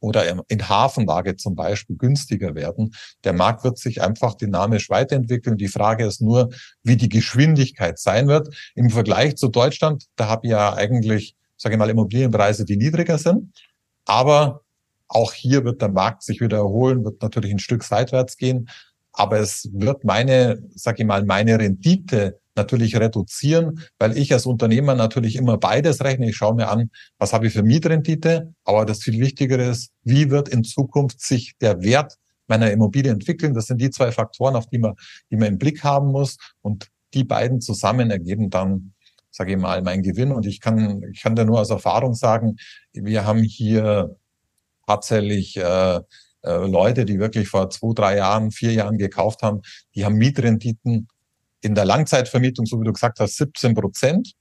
[0.00, 2.94] oder in Hafenlage zum Beispiel günstiger werden.
[3.22, 5.58] Der Markt wird sich einfach dynamisch weiterentwickeln.
[5.58, 6.50] Die Frage ist nur,
[6.82, 8.48] wie die Geschwindigkeit sein wird.
[8.74, 13.18] Im Vergleich zu Deutschland, da habe ich ja eigentlich, sage ich mal, Immobilienpreise, die niedriger
[13.18, 13.52] sind.
[14.06, 14.62] Aber
[15.06, 18.70] auch hier wird der Markt sich wieder erholen, wird natürlich ein Stück seitwärts gehen.
[19.12, 24.94] Aber es wird meine, sage ich mal, meine Rendite natürlich reduzieren, weil ich als Unternehmer
[24.94, 26.28] natürlich immer beides rechne.
[26.28, 30.30] Ich schaue mir an, was habe ich für Mietrendite, aber das viel Wichtigere ist, wie
[30.30, 32.16] wird in Zukunft sich der Wert
[32.50, 33.54] meiner Immobilie entwickeln.
[33.54, 34.94] Das sind die zwei Faktoren, auf die man,
[35.30, 36.36] die man im Blick haben muss.
[36.60, 38.92] Und die beiden zusammen ergeben dann,
[39.30, 40.32] sage ich mal, meinen Gewinn.
[40.32, 42.56] Und ich kann, ich kann da nur aus Erfahrung sagen,
[42.92, 44.16] wir haben hier
[44.86, 46.00] tatsächlich äh,
[46.42, 49.62] äh, Leute, die wirklich vor zwei, drei Jahren, vier Jahren gekauft haben,
[49.94, 51.08] die haben Mietrenditen
[51.60, 54.32] in der Langzeitvermietung, so wie du gesagt hast, 17 Prozent.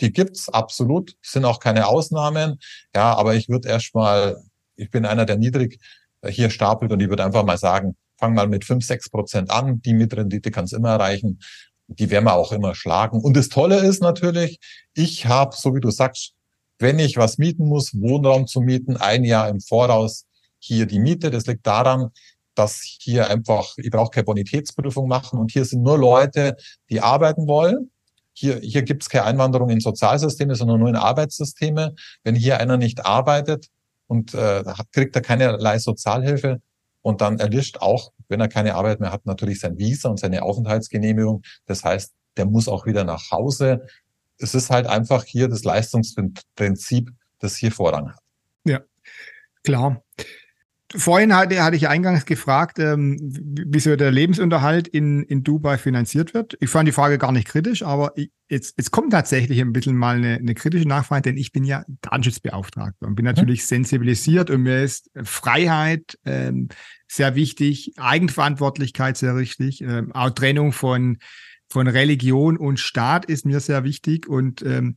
[0.00, 2.58] Die gibt's absolut, sind auch keine Ausnahmen.
[2.94, 4.36] Ja, aber ich würde erstmal,
[4.76, 5.80] ich bin einer, der niedrig
[6.22, 9.50] äh, hier stapelt und ich würde einfach mal sagen, fang mal mit 5, 6 Prozent
[9.50, 9.80] an.
[9.82, 11.40] Die Mietrendite kann's immer erreichen.
[11.86, 13.20] Die werden wir auch immer schlagen.
[13.20, 14.58] Und das Tolle ist natürlich,
[14.94, 16.32] ich habe, so wie du sagst,
[16.78, 20.26] wenn ich was mieten muss, Wohnraum zu mieten, ein Jahr im Voraus
[20.64, 21.30] hier die Miete.
[21.30, 22.10] Das liegt daran,
[22.54, 26.56] dass hier einfach, ich brauche keine Bonitätsprüfung machen und hier sind nur Leute,
[26.90, 27.90] die arbeiten wollen.
[28.32, 31.94] Hier, hier gibt es keine Einwanderung in Sozialsysteme, sondern nur in Arbeitssysteme.
[32.24, 33.68] Wenn hier einer nicht arbeitet
[34.06, 36.60] und äh, kriegt er keinerlei Sozialhilfe
[37.02, 40.42] und dann erlischt auch, wenn er keine Arbeit mehr hat, natürlich sein Visa und seine
[40.42, 41.42] Aufenthaltsgenehmigung.
[41.66, 43.86] Das heißt, der muss auch wieder nach Hause.
[44.38, 48.20] Es ist halt einfach hier das Leistungsprinzip, das hier Vorrang hat.
[48.64, 48.80] Ja,
[49.62, 50.02] klar.
[50.96, 56.34] Vorhin hatte, hatte ich eingangs gefragt, ähm, wie so der Lebensunterhalt in, in Dubai finanziert
[56.34, 56.56] wird.
[56.60, 59.96] Ich fand die Frage gar nicht kritisch, aber ich, jetzt, jetzt kommt tatsächlich ein bisschen
[59.96, 63.66] mal eine, eine kritische Nachfrage, denn ich bin ja Datenschutzbeauftragter und bin natürlich hm.
[63.66, 66.68] sensibilisiert und mir ist Freiheit ähm,
[67.08, 71.18] sehr wichtig, Eigenverantwortlichkeit sehr wichtig, ähm, auch Trennung von,
[71.68, 74.96] von Religion und Staat ist mir sehr wichtig und ähm,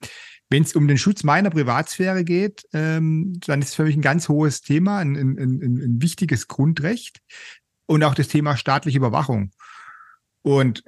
[0.50, 4.02] wenn es um den Schutz meiner Privatsphäre geht, ähm, dann ist es für mich ein
[4.02, 7.20] ganz hohes Thema, ein, ein, ein, ein wichtiges Grundrecht
[7.86, 9.52] und auch das Thema staatliche Überwachung.
[10.42, 10.84] Und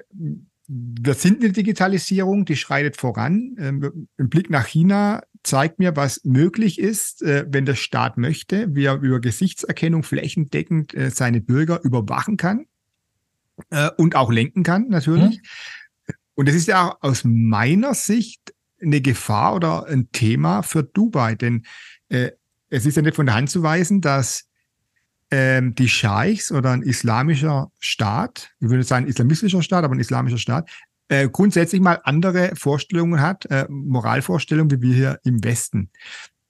[0.67, 3.55] wir sind eine Digitalisierung, die schreitet voran.
[3.59, 8.73] Ähm, ein Blick nach China zeigt mir, was möglich ist, äh, wenn der Staat möchte,
[8.75, 12.67] wie er über Gesichtserkennung flächendeckend äh, seine Bürger überwachen kann
[13.71, 15.37] äh, und auch lenken kann, natürlich.
[15.37, 16.15] Hm.
[16.35, 21.35] Und das ist ja aus meiner Sicht eine Gefahr oder ein Thema für Dubai?
[21.35, 21.65] Denn
[22.09, 22.31] äh,
[22.69, 24.45] es ist ja nicht von der Hand zu weisen, dass
[25.31, 30.37] ähm, die Scheichs oder ein islamischer Staat, ich würde sagen islamistischer Staat, aber ein islamischer
[30.37, 30.69] Staat,
[31.07, 35.91] äh, grundsätzlich mal andere Vorstellungen hat, äh, Moralvorstellungen wie wir hier im Westen.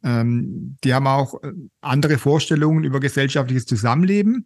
[0.03, 4.45] Ähm, die haben auch äh, andere Vorstellungen über gesellschaftliches Zusammenleben.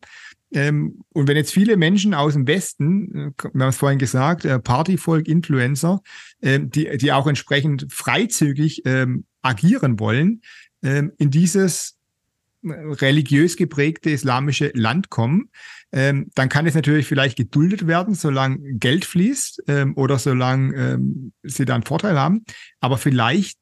[0.54, 4.46] Ähm, und wenn jetzt viele Menschen aus dem Westen, äh, wir haben es vorhin gesagt,
[4.46, 6.02] äh, Partyvolk, Influencer,
[6.42, 10.42] äh, die, die auch entsprechend freizügig ähm, agieren wollen,
[10.84, 11.98] ähm, in dieses
[12.64, 15.50] religiös geprägte islamische Land kommen,
[15.92, 21.34] ähm, dann kann es natürlich vielleicht geduldet werden, solange Geld fließt ähm, oder solange ähm,
[21.44, 22.46] sie dann Vorteil haben.
[22.80, 23.60] Aber vielleicht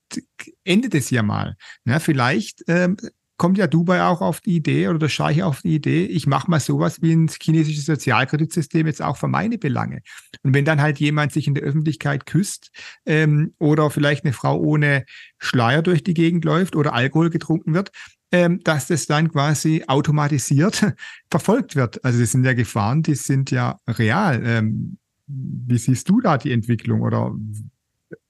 [0.63, 1.57] endet es ja mal.
[1.83, 1.99] Ne?
[1.99, 2.95] Vielleicht ähm,
[3.41, 6.47] kommt ja Dubai auch auf die Idee oder der Scheich auf die Idee, ich mache
[6.47, 10.03] mal sowas wie ein chinesisches Sozialkreditsystem jetzt auch für meine Belange.
[10.43, 12.69] Und wenn dann halt jemand sich in der Öffentlichkeit küsst
[13.03, 15.05] ähm, oder vielleicht eine Frau ohne
[15.39, 17.89] Schleier durch die Gegend läuft oder Alkohol getrunken wird,
[18.31, 20.93] ähm, dass das dann quasi automatisiert
[21.31, 22.05] verfolgt wird.
[22.05, 24.39] Also das sind ja Gefahren, die sind ja real.
[24.45, 27.33] Ähm, wie siehst du da die Entwicklung oder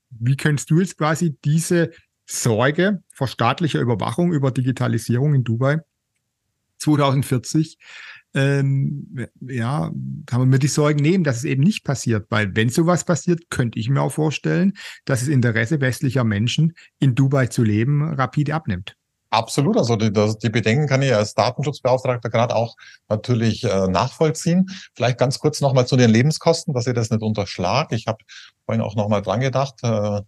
[0.08, 1.90] wie könntest du jetzt quasi diese
[2.26, 5.80] Sorge vor staatlicher Überwachung über Digitalisierung in Dubai
[6.78, 7.78] 2040
[8.34, 9.90] ähm, ja,
[10.26, 13.50] kann man mir die Sorgen nehmen, dass es eben nicht passiert, weil wenn sowas passiert,
[13.50, 14.72] könnte ich mir auch vorstellen,
[15.04, 18.96] dass das Interesse westlicher Menschen in Dubai zu leben rapide abnimmt.
[19.30, 22.76] Absolut, also die, die Bedenken kann ich als Datenschutzbeauftragter gerade auch
[23.08, 24.66] natürlich äh, nachvollziehen.
[24.94, 27.92] Vielleicht ganz kurz nochmal zu den Lebenskosten, dass ihr das nicht unterschlagt.
[27.92, 28.18] Ich habe
[28.66, 29.76] vorhin auch nochmal dran gedacht.
[29.82, 30.20] Äh,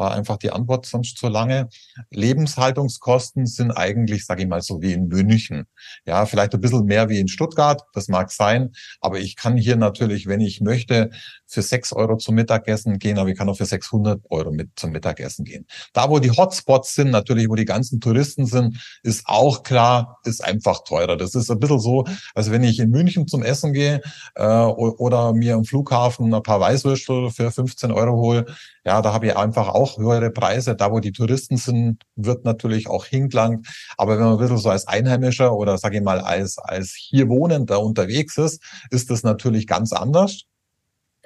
[0.00, 1.68] war einfach die Antwort sonst zu lange.
[2.10, 5.66] Lebenshaltungskosten sind eigentlich, sage ich mal, so wie in München.
[6.04, 9.76] Ja, vielleicht ein bisschen mehr wie in Stuttgart, das mag sein, aber ich kann hier
[9.76, 11.10] natürlich, wenn ich möchte,
[11.46, 14.92] für sechs Euro zum Mittagessen gehen, aber ich kann auch für 600 Euro mit zum
[14.92, 15.66] Mittagessen gehen.
[15.92, 20.42] Da, wo die Hotspots sind, natürlich, wo die ganzen Touristen sind, ist auch klar, ist
[20.44, 21.16] einfach teurer.
[21.16, 24.00] Das ist ein bisschen so, als wenn ich in München zum Essen gehe
[24.36, 28.46] äh, oder mir am Flughafen ein paar Weißwürstel für 15 Euro hole.
[28.84, 30.74] Ja, da habe ich einfach auch höhere Preise.
[30.74, 33.66] Da, wo die Touristen sind, wird natürlich auch hingelangt.
[33.98, 37.28] Aber wenn man ein bisschen so als Einheimischer oder sage ich mal als, als hier
[37.28, 40.44] Wohnender unterwegs ist, ist das natürlich ganz anders.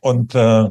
[0.02, 0.68] Und äh,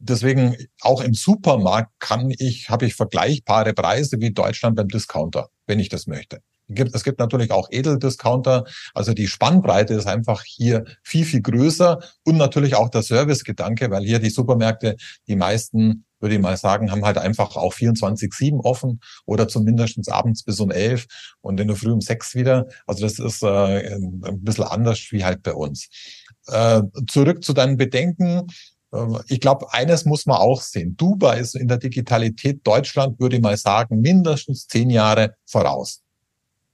[0.00, 5.80] deswegen auch im Supermarkt kann ich, habe ich vergleichbare Preise wie Deutschland beim Discounter, wenn
[5.80, 6.40] ich das möchte.
[6.68, 8.64] Es gibt natürlich auch Edeldiscounter.
[8.94, 14.04] Also die Spannbreite ist einfach hier viel, viel größer und natürlich auch der Servicegedanke, weil
[14.04, 19.00] hier die Supermärkte, die meisten, würde ich mal sagen, haben halt einfach auch 24-7 offen
[19.24, 21.06] oder zumindest abends bis um 11
[21.40, 22.66] und in der Früh um 6 wieder.
[22.86, 25.88] Also das ist äh, ein bisschen anders wie halt bei uns.
[26.48, 28.46] Äh, zurück zu deinen Bedenken.
[28.92, 30.96] Äh, ich glaube, eines muss man auch sehen.
[30.96, 36.02] Dubai ist in der Digitalität Deutschland, würde ich mal sagen, mindestens zehn Jahre voraus.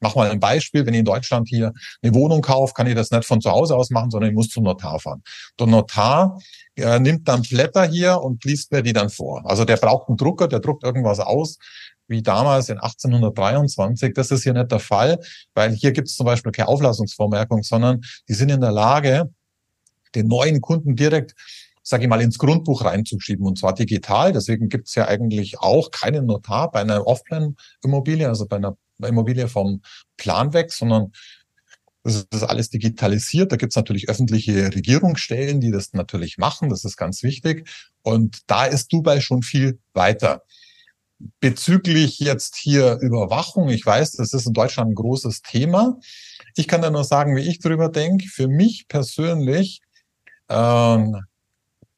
[0.04, 0.84] Mach mal ein Beispiel.
[0.84, 3.74] Wenn ich in Deutschland hier eine Wohnung kaufe, kann ich das nicht von zu Hause
[3.74, 5.22] aus machen, sondern ich muss zum Notar fahren.
[5.58, 6.38] Der Notar
[6.76, 9.42] äh, nimmt dann Blätter hier und liest mir die dann vor.
[9.46, 11.56] Also der braucht einen Drucker, der druckt irgendwas aus
[12.06, 14.12] wie damals in 1823.
[14.12, 15.18] Das ist hier nicht der Fall,
[15.54, 19.30] weil hier gibt es zum Beispiel keine Auflassungsvormerkung, sondern die sind in der Lage,
[20.14, 21.34] den neuen Kunden direkt
[21.84, 24.32] sage ich mal, ins Grundbuch reinzuschieben und zwar digital.
[24.32, 29.48] Deswegen gibt es ja eigentlich auch keinen Notar bei einer Offline-Immobilie, also bei einer Immobilie
[29.48, 29.82] vom
[30.16, 31.12] Plan weg, sondern
[32.02, 33.52] das ist alles digitalisiert.
[33.52, 36.70] Da gibt es natürlich öffentliche Regierungsstellen, die das natürlich machen.
[36.70, 37.68] Das ist ganz wichtig.
[38.02, 40.42] Und da ist Dubai schon viel weiter.
[41.40, 45.98] Bezüglich jetzt hier Überwachung, ich weiß, das ist in Deutschland ein großes Thema.
[46.56, 48.26] Ich kann da nur sagen, wie ich drüber denke.
[48.28, 49.80] Für mich persönlich
[50.50, 51.16] ähm,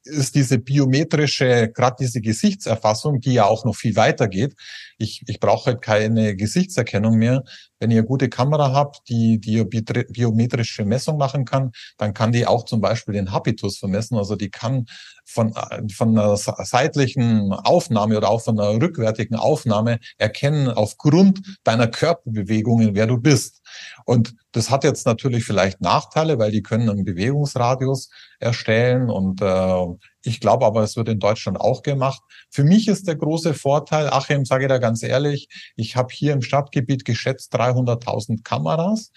[0.07, 4.55] ist diese biometrische, gerade diese Gesichtserfassung, die ja auch noch viel weiter geht.
[4.99, 7.45] Ich, ich brauche halt keine Gesichtserkennung mehr.
[7.79, 12.65] Wenn ihr gute Kamera habt, die, die biometrische Messung machen kann, dann kann die auch
[12.65, 14.17] zum Beispiel den Habitus vermessen.
[14.17, 14.87] Also die kann
[15.27, 15.53] von,
[15.95, 23.07] von einer seitlichen Aufnahme oder auch von einer rückwärtigen Aufnahme erkennen aufgrund deiner Körperbewegungen, wer
[23.07, 23.61] du bist.
[24.05, 29.85] Und das hat jetzt natürlich vielleicht Nachteile, weil die können einen Bewegungsradius erstellen und äh,
[30.23, 32.21] ich glaube aber, es wird in Deutschland auch gemacht.
[32.51, 36.33] Für mich ist der große Vorteil, Achim, sage ich da ganz ehrlich, ich habe hier
[36.33, 39.13] im Stadtgebiet geschätzt 300.000 Kameras,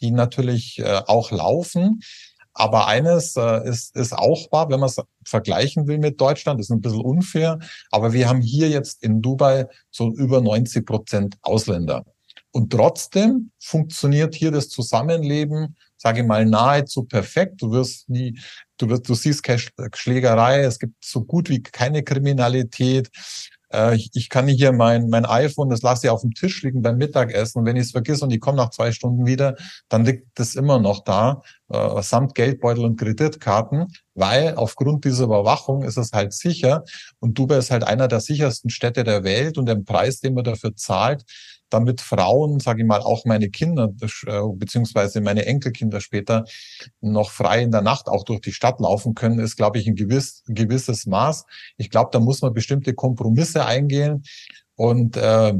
[0.00, 2.00] die natürlich äh, auch laufen.
[2.54, 6.70] Aber eines äh, ist, ist auch wahr, wenn man es vergleichen will mit Deutschland, ist
[6.70, 7.58] ein bisschen unfair.
[7.90, 12.04] Aber wir haben hier jetzt in Dubai so über 90 Prozent Ausländer.
[12.54, 17.60] Und trotzdem funktioniert hier das Zusammenleben, sage ich mal, nahezu perfekt.
[17.60, 18.38] Du wirst nie,
[18.78, 19.60] du wirst, du siehst keine
[19.92, 23.10] Schlägerei, es gibt so gut wie keine Kriminalität.
[23.72, 26.80] Äh, ich, ich kann hier mein, mein iPhone, das lasse ich auf dem Tisch liegen
[26.80, 27.58] beim Mittagessen.
[27.58, 29.56] Und wenn ich es vergesse und ich komme nach zwei Stunden wieder,
[29.88, 35.82] dann liegt das immer noch da, äh, samt Geldbeutel und Kreditkarten, weil aufgrund dieser Überwachung
[35.82, 36.84] ist es halt sicher.
[37.18, 40.44] Und Dubai ist halt einer der sichersten Städte der Welt und der Preis, den man
[40.44, 41.24] dafür zahlt,
[41.70, 43.92] damit Frauen, sage ich mal, auch meine Kinder
[44.26, 46.44] äh, beziehungsweise meine Enkelkinder später
[47.00, 49.96] noch frei in der Nacht auch durch die Stadt laufen können, ist, glaube ich, ein
[49.96, 51.44] gewiss, gewisses Maß.
[51.76, 54.24] Ich glaube, da muss man bestimmte Kompromisse eingehen
[54.76, 55.54] und äh,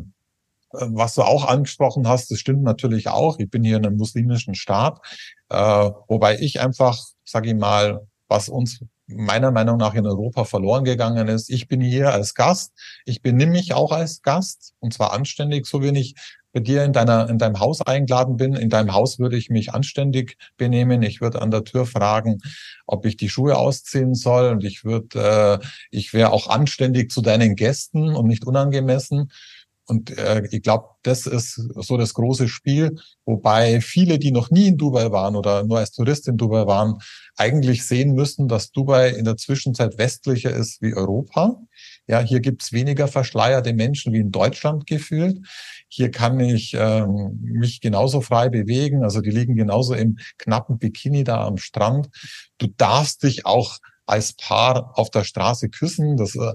[0.77, 3.39] was du auch angesprochen hast, das stimmt natürlich auch.
[3.39, 4.99] Ich bin hier in einem muslimischen Staat,
[5.49, 5.57] äh,
[6.09, 11.29] wobei ich einfach, sage ich mal, was uns meiner Meinung nach in Europa verloren gegangen
[11.29, 11.51] ist.
[11.51, 12.73] Ich bin hier als Gast.
[13.05, 16.15] Ich benehme mich auch als Gast und zwar anständig, so wie ich
[16.53, 18.55] bei dir in deiner in deinem Haus eingeladen bin.
[18.55, 21.03] In deinem Haus würde ich mich anständig benehmen.
[21.03, 22.41] Ich würde an der Tür fragen,
[22.87, 27.21] ob ich die Schuhe ausziehen soll und ich würde äh, ich wäre auch anständig zu
[27.21, 29.31] deinen Gästen und nicht unangemessen.
[29.87, 34.69] Und äh, ich glaube, das ist so das große Spiel, wobei viele, die noch nie
[34.69, 36.99] in Dubai waren oder nur als Tourist in Dubai waren,
[37.37, 41.61] eigentlich sehen müssen, dass Dubai in der Zwischenzeit westlicher ist wie Europa.
[42.07, 45.39] Ja, hier gibt's weniger verschleierte Menschen wie in Deutschland gefühlt.
[45.89, 49.05] Hier kann ich ähm, mich genauso frei bewegen.
[49.05, 52.09] Also die liegen genauso im knappen Bikini da am Strand.
[52.59, 56.17] Du darfst dich auch als Paar auf der Straße küssen.
[56.17, 56.53] Das äh,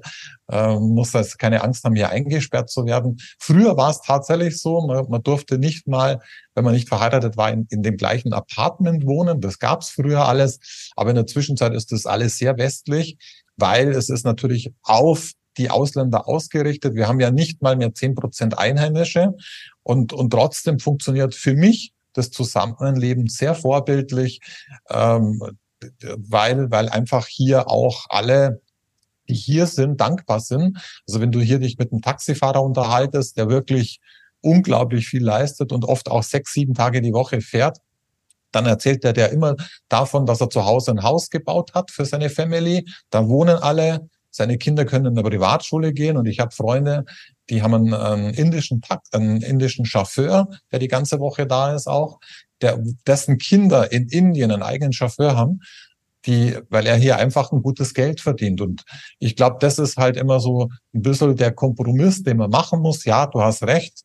[0.51, 3.17] äh, muss jetzt keine Angst haben, hier eingesperrt zu werden.
[3.39, 6.21] Früher war es tatsächlich so, man, man, durfte nicht mal,
[6.55, 9.41] wenn man nicht verheiratet war, in, in dem gleichen Apartment wohnen.
[9.41, 10.91] Das gab es früher alles.
[10.95, 13.17] Aber in der Zwischenzeit ist das alles sehr westlich,
[13.57, 16.95] weil es ist natürlich auf die Ausländer ausgerichtet.
[16.95, 19.33] Wir haben ja nicht mal mehr zehn Prozent Einheimische
[19.83, 24.39] und, und trotzdem funktioniert für mich das Zusammenleben sehr vorbildlich.
[24.89, 25.41] Ähm,
[26.01, 28.61] weil, weil einfach hier auch alle
[29.29, 30.77] die hier sind, dankbar sind.
[31.07, 33.99] Also wenn du hier dich mit einem Taxifahrer unterhaltest, der wirklich
[34.41, 37.77] unglaublich viel leistet und oft auch sechs, sieben Tage die Woche fährt,
[38.51, 39.55] dann erzählt er der immer
[39.89, 42.85] davon, dass er zu Hause ein Haus gebaut hat für seine Family.
[43.11, 44.09] Da wohnen alle.
[44.31, 47.03] Seine Kinder können in eine Privatschule gehen und ich habe Freunde,
[47.49, 51.87] die haben einen, einen indischen Takt, einen indischen Chauffeur, der die ganze Woche da ist
[51.87, 52.19] auch
[52.61, 55.61] der, dessen Kinder in Indien einen eigenen Chauffeur haben,
[56.25, 58.61] die, weil er hier einfach ein gutes Geld verdient.
[58.61, 58.83] Und
[59.19, 63.05] ich glaube, das ist halt immer so ein bisschen der Kompromiss, den man machen muss.
[63.05, 64.03] Ja, du hast recht.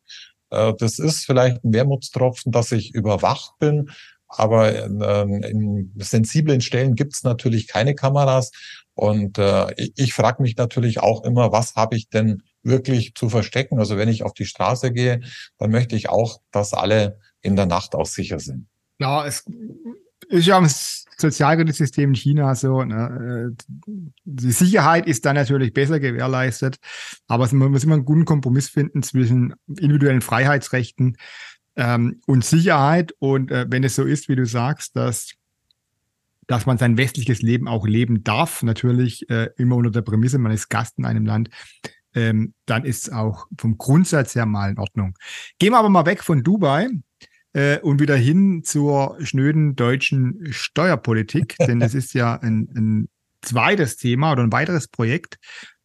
[0.50, 3.90] Äh, das ist vielleicht ein Wermutstropfen, dass ich überwacht bin.
[4.28, 8.50] Aber in, ähm, in sensiblen Stellen gibt es natürlich keine Kameras.
[8.94, 13.28] Und äh, ich, ich frage mich natürlich auch immer, was habe ich denn wirklich zu
[13.28, 13.78] verstecken?
[13.78, 15.20] Also wenn ich auf die Straße gehe,
[15.58, 18.66] dann möchte ich auch, dass alle in der Nacht auch sicher sind.
[18.98, 19.44] Ja, es
[20.28, 22.82] ist ja im Sozialkreditsystem in China so.
[22.82, 23.54] Ne?
[24.24, 26.78] Die Sicherheit ist dann natürlich besser gewährleistet,
[27.28, 31.16] aber man muss immer einen guten Kompromiss finden zwischen individuellen Freiheitsrechten
[31.76, 33.14] ähm, und Sicherheit.
[33.18, 35.34] Und äh, wenn es so ist, wie du sagst, dass
[36.46, 40.52] dass man sein westliches Leben auch leben darf, natürlich äh, immer unter der Prämisse, man
[40.52, 41.48] ist Gast in einem Land,
[42.14, 45.16] ähm, dann ist es auch vom Grundsatz her mal in Ordnung.
[45.58, 46.90] Gehen wir aber mal weg von Dubai
[47.54, 53.08] äh, und wieder hin zur schnöden deutschen Steuerpolitik, denn das ist ja ein, ein
[53.42, 55.38] zweites Thema oder ein weiteres Projekt,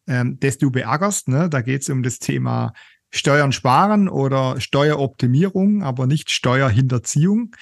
[0.08, 1.28] ähm, das du beackerst.
[1.28, 1.50] Ne?
[1.50, 2.74] Da geht es um das Thema
[3.12, 7.56] Steuern sparen oder Steueroptimierung, aber nicht Steuerhinterziehung.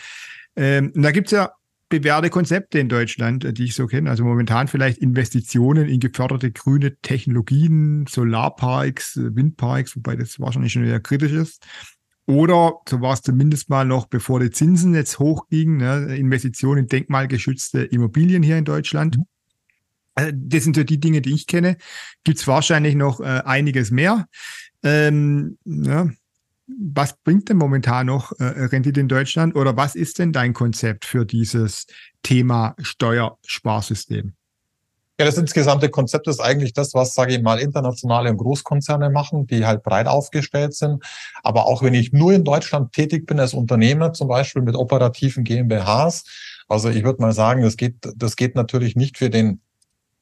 [0.56, 1.52] Ähm, und da gibt es ja
[1.90, 4.10] bewährte Konzepte in Deutschland, die ich so kenne.
[4.10, 11.00] Also momentan vielleicht Investitionen in geförderte grüne Technologien, Solarparks, Windparks, wobei das wahrscheinlich schon eher
[11.00, 11.66] kritisch ist.
[12.28, 16.88] Oder, so war es zumindest mal noch, bevor die Zinsen jetzt hochgingen, ne, Investitionen in
[16.88, 19.18] denkmalgeschützte Immobilien hier in Deutschland.
[19.18, 19.26] Mhm.
[20.14, 21.78] Also das sind so die Dinge, die ich kenne.
[22.24, 24.28] Gibt es wahrscheinlich noch äh, einiges mehr.
[24.84, 26.10] Ähm, ja.
[26.68, 31.06] Was bringt denn momentan noch äh, Rendite in Deutschland oder was ist denn dein Konzept
[31.06, 31.86] für dieses
[32.24, 34.34] Thema Steuersparsystem?
[35.20, 39.48] Ja, das insgesamte Konzept ist eigentlich das, was, sage ich mal, internationale und Großkonzerne machen,
[39.48, 41.04] die halt breit aufgestellt sind.
[41.42, 45.44] Aber auch wenn ich nur in Deutschland tätig bin als Unternehmer, zum Beispiel mit operativen
[45.44, 46.24] GmbHs,
[46.68, 49.62] also ich würde mal sagen, das geht, das geht natürlich nicht für den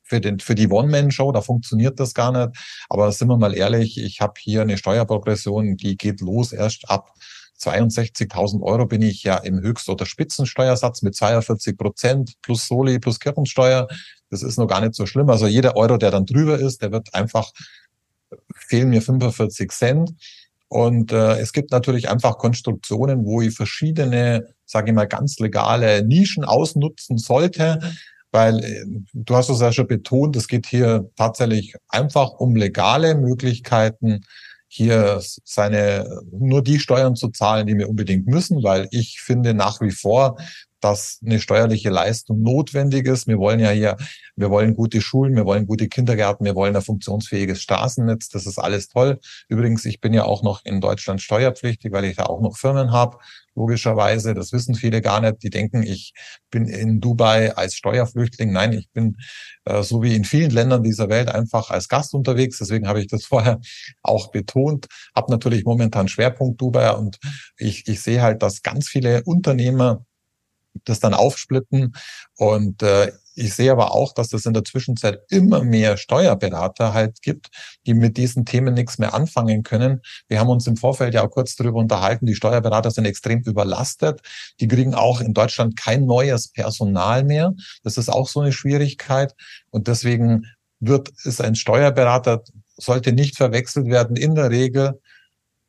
[0.08, 2.56] für, den, für die One-Man-Show, da funktioniert das gar nicht.
[2.90, 7.12] Aber sind wir mal ehrlich, ich habe hier eine Steuerprogression, die geht los erst ab
[7.60, 13.20] 62.000 Euro bin ich ja im Höchst- oder Spitzensteuersatz mit 42 Prozent plus Soli plus
[13.20, 13.88] Kirchensteuer.
[14.30, 15.30] Das ist noch gar nicht so schlimm.
[15.30, 17.52] Also jeder Euro, der dann drüber ist, der wird einfach,
[18.56, 20.14] fehlen mir 45 Cent.
[20.68, 26.04] Und äh, es gibt natürlich einfach Konstruktionen, wo ich verschiedene, sage ich mal, ganz legale
[26.04, 27.80] Nischen ausnutzen sollte,
[28.32, 33.16] weil äh, du hast es ja schon betont, es geht hier tatsächlich einfach um legale
[33.16, 34.26] Möglichkeiten,
[34.76, 39.80] hier seine nur die Steuern zu zahlen, die wir unbedingt müssen, weil ich finde nach
[39.80, 40.38] wie vor,
[40.82, 43.28] dass eine steuerliche Leistung notwendig ist.
[43.28, 43.98] Wir wollen ja hier,
[44.36, 48.30] wir wollen gute Schulen, wir wollen gute Kindergärten, wir wollen ein funktionsfähiges Straßennetz.
[48.30, 49.20] Das ist alles toll.
[49.50, 52.92] Übrigens, ich bin ja auch noch in Deutschland steuerpflichtig, weil ich da auch noch Firmen
[52.92, 53.18] habe.
[53.56, 55.42] Logischerweise, das wissen viele gar nicht.
[55.42, 56.14] Die denken, ich
[56.52, 58.52] bin in Dubai als Steuerflüchtling.
[58.52, 59.18] Nein, ich bin
[59.64, 62.58] äh, so wie in vielen Ländern dieser Welt einfach als Gast unterwegs.
[62.60, 63.60] Deswegen habe ich das vorher
[64.04, 64.88] auch betont.
[65.16, 67.18] Habe natürlich momentan Schwerpunkt Dubai und
[67.58, 70.06] ich, ich sehe halt, dass ganz viele Unternehmer
[70.84, 71.96] das dann aufsplitten.
[72.36, 77.22] Und äh, ich sehe aber auch, dass es in der Zwischenzeit immer mehr Steuerberater halt
[77.22, 77.50] gibt,
[77.86, 80.02] die mit diesen Themen nichts mehr anfangen können.
[80.30, 84.22] Wir haben uns im Vorfeld ja auch kurz darüber unterhalten, die Steuerberater sind extrem überlastet.
[84.62, 87.54] Die kriegen auch in Deutschland kein neues Personal mehr.
[87.84, 89.36] Das ist auch so eine Schwierigkeit.
[89.70, 90.46] Und deswegen
[90.80, 92.44] wird es ein Steuerberater,
[92.78, 95.02] sollte nicht verwechselt werden in der Regel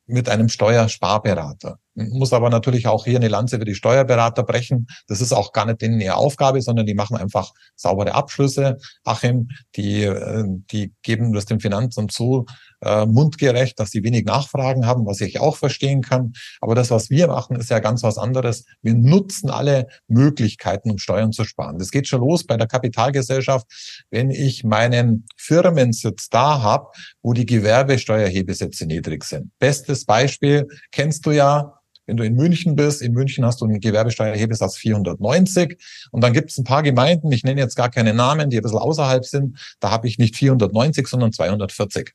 [0.05, 1.79] mit einem Steuersparberater.
[1.97, 4.85] Muss aber natürlich auch hier eine Lanze für die Steuerberater brechen.
[5.07, 8.77] Das ist auch gar nicht denen ihre Aufgabe, sondern die machen einfach saubere Abschlüsse.
[9.03, 12.45] Achim, die, äh, die geben das dem Finanzamt so
[12.81, 16.33] äh, mundgerecht, dass sie wenig Nachfragen haben, was ich auch verstehen kann.
[16.61, 18.65] Aber das, was wir machen, ist ja ganz was anderes.
[18.83, 21.79] Wir nutzen alle Möglichkeiten, um Steuern zu sparen.
[21.79, 23.65] Das geht schon los bei der Kapitalgesellschaft.
[24.11, 26.89] Wenn ich meinen Firmensitz da habe,
[27.23, 29.51] wo die Gewerbesteuerhebesätze niedrig sind.
[29.57, 31.73] Bestes Beispiel kennst du ja,
[32.07, 35.77] wenn du in München bist, in München hast du einen Gewerbesteuerhebesatz 490
[36.11, 38.63] und dann gibt es ein paar Gemeinden, ich nenne jetzt gar keine Namen, die ein
[38.63, 42.13] bisschen außerhalb sind, da habe ich nicht 490, sondern 240.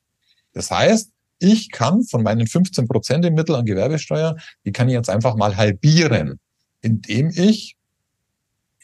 [0.53, 4.35] Das heißt, ich kann von meinen 15 Prozent im Mittel an Gewerbesteuer,
[4.65, 6.39] die kann ich jetzt einfach mal halbieren,
[6.81, 7.75] indem ich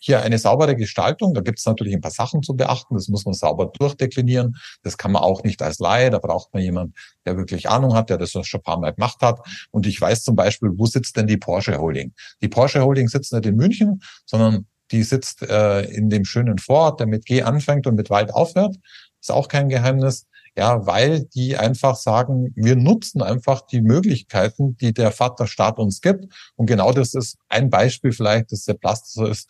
[0.02, 3.26] hier eine saubere Gestaltung, da gibt es natürlich ein paar Sachen zu beachten, das muss
[3.26, 6.96] man sauber durchdeklinieren, das kann man auch nicht als Laie, da braucht man jemand,
[7.26, 9.40] der wirklich Ahnung hat, der das schon ein paar Mal gemacht hat
[9.72, 12.14] und ich weiß zum Beispiel, wo sitzt denn die Porsche Holding?
[12.42, 17.00] Die Porsche Holding sitzt nicht in München, sondern die sitzt äh, in dem schönen Vorort,
[17.00, 18.76] der mit G anfängt und mit Wald aufhört,
[19.22, 20.26] ist auch kein Geheimnis.
[20.58, 26.26] Ja, weil die einfach sagen, wir nutzen einfach die Möglichkeiten, die der Vaterstaat uns gibt.
[26.56, 29.50] Und genau das ist ein Beispiel vielleicht, dass der Plast so ist,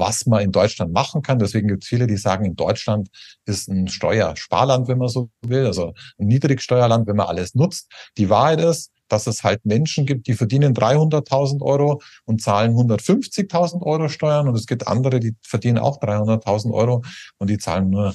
[0.00, 1.38] was man in Deutschland machen kann.
[1.38, 3.10] Deswegen gibt es viele, die sagen, in Deutschland
[3.44, 7.92] ist ein Steuersparland, wenn man so will, also ein Niedrigsteuerland, wenn man alles nutzt.
[8.16, 13.82] Die Wahrheit ist, dass es halt Menschen gibt, die verdienen 300.000 Euro und zahlen 150.000
[13.82, 17.02] Euro Steuern und es gibt andere, die verdienen auch 300.000 Euro
[17.38, 18.14] und die zahlen nur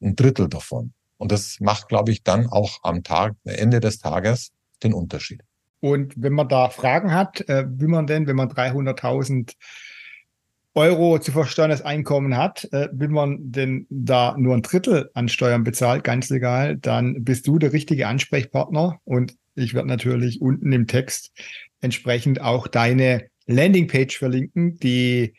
[0.00, 0.92] ein Drittel davon.
[1.18, 5.42] Und das macht, glaube ich, dann auch am Tag, Ende des Tages den Unterschied.
[5.80, 9.52] Und wenn man da Fragen hat, äh, wie man denn, wenn man 300.000
[10.76, 15.64] Euro zu versteuerndes Einkommen hat, äh, wenn man denn da nur ein Drittel an Steuern
[15.64, 20.86] bezahlt, ganz legal, dann bist du der richtige Ansprechpartner und ich werde natürlich unten im
[20.86, 21.32] Text
[21.80, 25.32] entsprechend auch deine Landingpage verlinken, die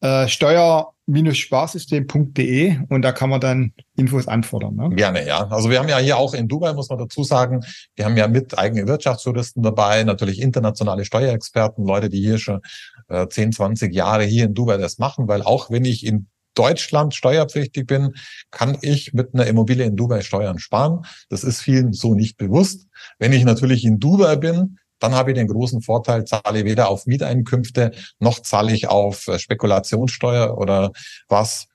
[0.00, 4.76] äh, steuer-sparsystem.de und da kann man dann Infos anfordern.
[4.76, 4.90] Ne?
[4.96, 5.46] Gerne, ja.
[5.48, 7.62] Also wir haben ja hier auch in Dubai, muss man dazu sagen,
[7.94, 12.60] wir haben ja mit eigene Wirtschaftsjuristen dabei, natürlich internationale Steuerexperten, Leute, die hier schon
[13.12, 17.14] äh, 10, 20 Jahre hier in Dubai das machen, weil auch wenn ich in Deutschland
[17.14, 18.14] steuerpflichtig bin,
[18.50, 21.04] kann ich mit einer Immobilie in Dubai Steuern sparen.
[21.28, 22.86] Das ist vielen so nicht bewusst.
[23.18, 26.88] Wenn ich natürlich in Dubai bin, dann habe ich den großen Vorteil, zahle ich weder
[26.88, 30.92] auf Mieteinkünfte noch zahle ich auf äh, Spekulationssteuer oder
[31.28, 31.66] was.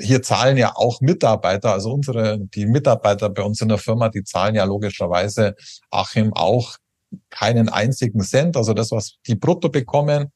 [0.00, 4.22] Hier zahlen ja auch Mitarbeiter, also unsere, die Mitarbeiter bei uns in der Firma, die
[4.22, 5.56] zahlen ja logischerweise
[5.90, 6.76] Achim auch
[7.30, 8.56] keinen einzigen Cent.
[8.56, 10.30] Also das, was die brutto bekommen,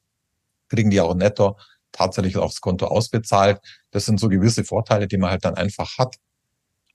[0.73, 1.57] kriegen die auch netto
[1.91, 3.59] tatsächlich aufs Konto ausbezahlt.
[3.91, 6.15] Das sind so gewisse Vorteile, die man halt dann einfach hat.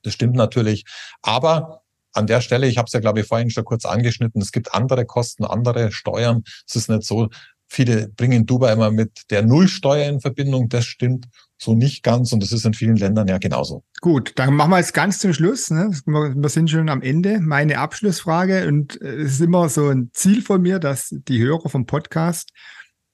[0.03, 0.85] Das stimmt natürlich.
[1.21, 1.81] Aber
[2.13, 4.73] an der Stelle, ich habe es ja, glaube ich, vorhin schon kurz angeschnitten, es gibt
[4.73, 6.43] andere Kosten, andere Steuern.
[6.67, 7.29] Es ist nicht so,
[7.67, 10.69] viele bringen Dubai immer mit der Nullsteuer in Verbindung.
[10.69, 11.27] Das stimmt
[11.57, 13.83] so nicht ganz und das ist in vielen Ländern ja genauso.
[14.01, 15.69] Gut, dann machen wir jetzt ganz zum Schluss.
[15.69, 15.91] Ne?
[16.05, 17.39] Wir sind schon am Ende.
[17.39, 21.69] Meine Abschlussfrage und äh, es ist immer so ein Ziel von mir, dass die Hörer
[21.69, 22.51] vom Podcast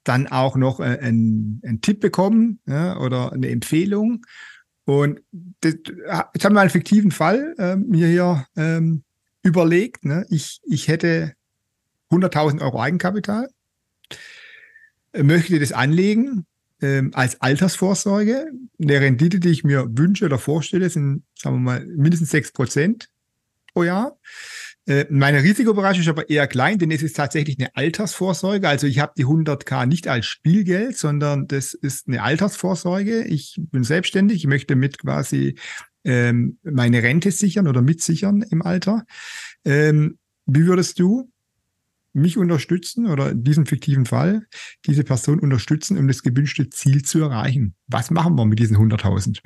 [0.06, 4.26] dann auch noch äh, einen, einen Tipp bekommen ja, oder eine Empfehlung.
[4.86, 5.20] Und
[5.62, 5.76] das,
[6.34, 9.03] jetzt haben wir einen fiktiven Fall äh, mir hier ähm,
[9.41, 10.06] überlegt.
[10.06, 10.26] Ne?
[10.30, 11.34] Ich, ich hätte
[12.12, 13.49] 100.000 Euro Eigenkapital,
[15.18, 16.45] möchte das anlegen
[16.82, 18.51] ähm, als Altersvorsorge.
[18.82, 23.10] Eine Rendite, die ich mir wünsche oder vorstelle, sind, sagen wir mal, mindestens 6 Prozent
[23.74, 24.18] pro Jahr.
[24.88, 28.68] Äh, meine Risikobereitschaft ist aber eher klein, denn es ist tatsächlich eine Altersvorsorge.
[28.68, 33.24] Also ich habe die 100k nicht als Spielgeld, sondern das ist eine Altersvorsorge.
[33.24, 35.56] Ich bin selbstständig, ich möchte mit quasi
[36.04, 39.06] ähm, meine Rente sichern oder mitsichern im Alter.
[39.64, 41.32] Ähm, wie würdest du
[42.14, 44.46] mich unterstützen oder in diesem fiktiven Fall
[44.86, 47.76] diese Person unterstützen, um das gewünschte Ziel zu erreichen?
[47.88, 49.42] Was machen wir mit diesen 100.000?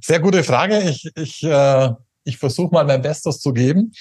[0.00, 0.80] Sehr gute Frage.
[0.88, 1.90] Ich, ich äh,
[2.24, 3.92] ich versuche mal mein Bestes zu geben.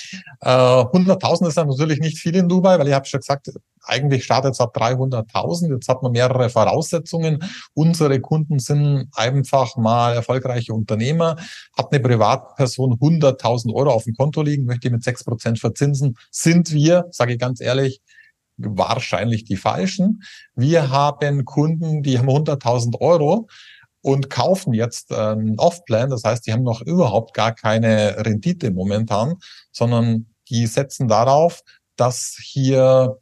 [0.41, 3.49] Äh, 100.000 ist ja natürlich nicht viel in Dubai, weil ich habe schon gesagt,
[3.83, 5.73] eigentlich startet es ab 300.000.
[5.73, 7.39] Jetzt hat man mehrere Voraussetzungen.
[7.73, 11.37] Unsere Kunden sind einfach mal erfolgreiche Unternehmer.
[11.77, 16.15] Hat eine Privatperson 100.000 Euro auf dem Konto liegen, möchte mit 6% verzinsen.
[16.29, 18.01] Sind wir, sage ich ganz ehrlich,
[18.57, 20.21] wahrscheinlich die falschen.
[20.55, 23.47] Wir haben Kunden, die haben 100.000 Euro
[24.01, 26.09] und kaufen jetzt ähm, Off-Plan.
[26.09, 29.35] Das heißt, die haben noch überhaupt gar keine Rendite momentan,
[29.71, 31.61] sondern die setzen darauf,
[31.95, 33.17] dass hier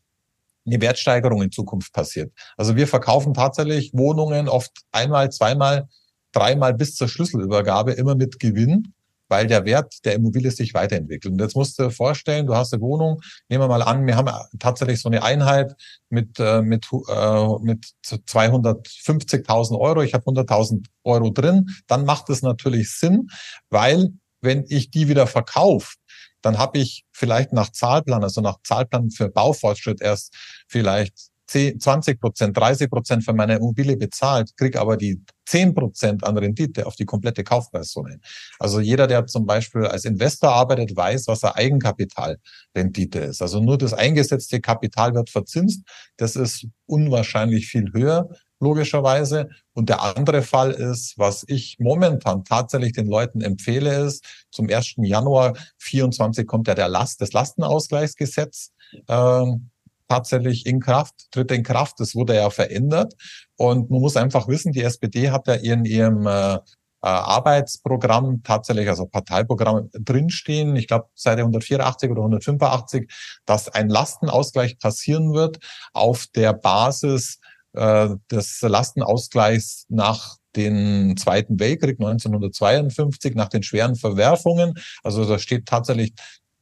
[0.65, 2.31] eine Wertsteigerung in Zukunft passiert.
[2.57, 5.87] Also wir verkaufen tatsächlich Wohnungen oft einmal, zweimal,
[6.31, 8.93] dreimal bis zur Schlüsselübergabe immer mit Gewinn
[9.29, 11.33] weil der Wert der Immobilie sich weiterentwickelt.
[11.33, 14.17] Und jetzt musst du dir vorstellen, du hast eine Wohnung, nehmen wir mal an, wir
[14.17, 15.73] haben tatsächlich so eine Einheit
[16.09, 22.41] mit, äh, mit, äh, mit 250.000 Euro, ich habe 100.000 Euro drin, dann macht es
[22.41, 23.29] natürlich Sinn,
[23.69, 24.09] weil
[24.41, 25.95] wenn ich die wieder verkaufe,
[26.41, 30.33] dann habe ich vielleicht nach Zahlplan, also nach Zahlplan für Baufortschritt erst
[30.67, 36.23] vielleicht 10, 20 Prozent, 30 Prozent von meiner Immobilie bezahlt, kriege aber die 10 Prozent
[36.23, 38.19] an Rendite auf die komplette Kaufpreissumme.
[38.59, 43.41] Also jeder, der zum Beispiel als Investor arbeitet, weiß, was eine Eigenkapitalrendite ist.
[43.41, 45.81] Also nur das eingesetzte Kapital wird verzinst.
[46.17, 48.29] Das ist unwahrscheinlich viel höher,
[48.59, 49.49] logischerweise.
[49.73, 54.95] Und der andere Fall ist, was ich momentan tatsächlich den Leuten empfehle, ist, zum 1.
[54.97, 58.69] Januar 24 kommt ja der Last, das Lastenausgleichsgesetz.
[59.07, 59.71] Ähm,
[60.09, 61.99] tatsächlich in Kraft, tritt in Kraft.
[61.99, 63.13] Das wurde ja verändert.
[63.55, 66.57] Und man muss einfach wissen, die SPD hat ja in ihrem äh,
[67.01, 73.09] äh, Arbeitsprogramm tatsächlich, also Parteiprogramm drinstehen, ich glaube Seite 184 oder 185,
[73.45, 75.59] dass ein Lastenausgleich passieren wird
[75.93, 77.39] auf der Basis
[77.73, 84.73] äh, des Lastenausgleichs nach den Zweiten Weltkrieg 1952, nach den schweren Verwerfungen.
[85.03, 86.13] Also da steht tatsächlich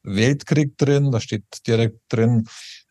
[0.03, 2.47] Weltkrieg drin, da steht direkt drin,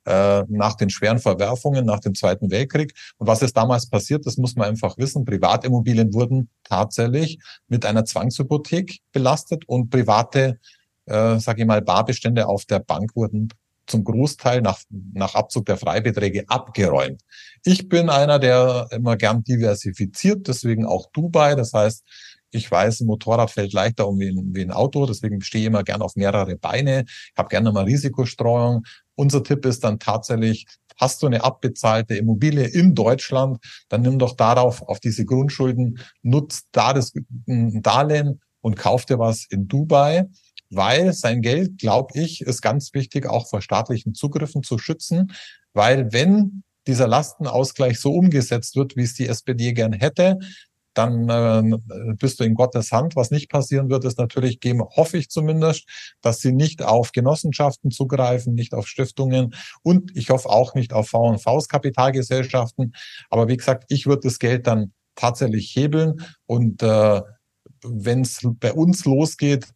[0.06, 2.94] äh, nach den schweren Verwerfungen nach dem Zweiten Weltkrieg.
[3.18, 5.24] Und was ist damals passiert, das muss man einfach wissen.
[5.24, 7.38] Privatimmobilien wurden tatsächlich
[7.68, 10.58] mit einer Zwangshypothek belastet und private,
[11.06, 13.48] äh, sage ich mal, Barbestände auf der Bank wurden
[13.86, 17.22] zum Großteil nach, nach Abzug der Freibeträge abgeräumt.
[17.64, 21.54] Ich bin einer, der immer gern diversifiziert, deswegen auch Dubai.
[21.54, 22.04] Das heißt,
[22.50, 25.66] ich weiß, ein Motorrad fällt leichter um wie ein, wie ein Auto, deswegen stehe ich
[25.68, 27.04] immer gern auf mehrere Beine.
[27.06, 28.84] Ich habe gerne mal Risikostreuung.
[29.16, 33.58] Unser Tipp ist dann tatsächlich, hast du eine abbezahlte Immobilie in Deutschland,
[33.88, 37.12] dann nimm doch darauf, auf diese Grundschulden, nutzt da das
[37.46, 40.26] Darlehen und kauf dir was in Dubai,
[40.70, 45.32] weil sein Geld, glaube ich, ist ganz wichtig, auch vor staatlichen Zugriffen zu schützen,
[45.72, 50.38] weil wenn dieser Lastenausgleich so umgesetzt wird, wie es die SPD gern hätte,
[50.96, 53.16] dann äh, bist du in Gottes Hand.
[53.16, 55.86] Was nicht passieren wird, ist natürlich geben, hoffe ich zumindest,
[56.22, 61.08] dass sie nicht auf Genossenschaften zugreifen, nicht auf Stiftungen und ich hoffe auch nicht auf
[61.08, 62.94] V&Vs Kapitalgesellschaften.
[63.30, 67.20] Aber wie gesagt, ich würde das Geld dann tatsächlich hebeln und äh,
[67.84, 69.68] wenn es bei uns losgeht,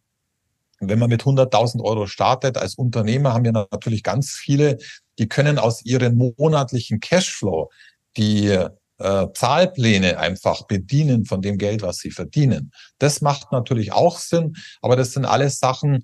[0.79, 4.79] wenn man mit 100.000 Euro startet als Unternehmer, haben wir natürlich ganz viele,
[5.19, 7.69] die können aus ihren monatlichen Cashflow
[8.17, 8.57] die
[9.01, 12.71] äh, Zahlpläne einfach bedienen von dem Geld, was sie verdienen.
[12.99, 16.03] Das macht natürlich auch Sinn, aber das sind alles Sachen,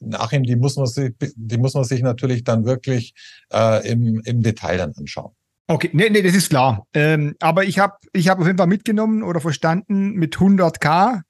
[0.00, 3.14] Nachher, die muss man sich, die muss man sich natürlich dann wirklich
[3.52, 5.32] äh, im, im Detail dann anschauen.
[5.68, 6.86] Okay, nee, nee, das ist klar.
[6.92, 11.22] Ähm, aber ich habe ich hab auf jeden Fall mitgenommen oder verstanden, mit 100k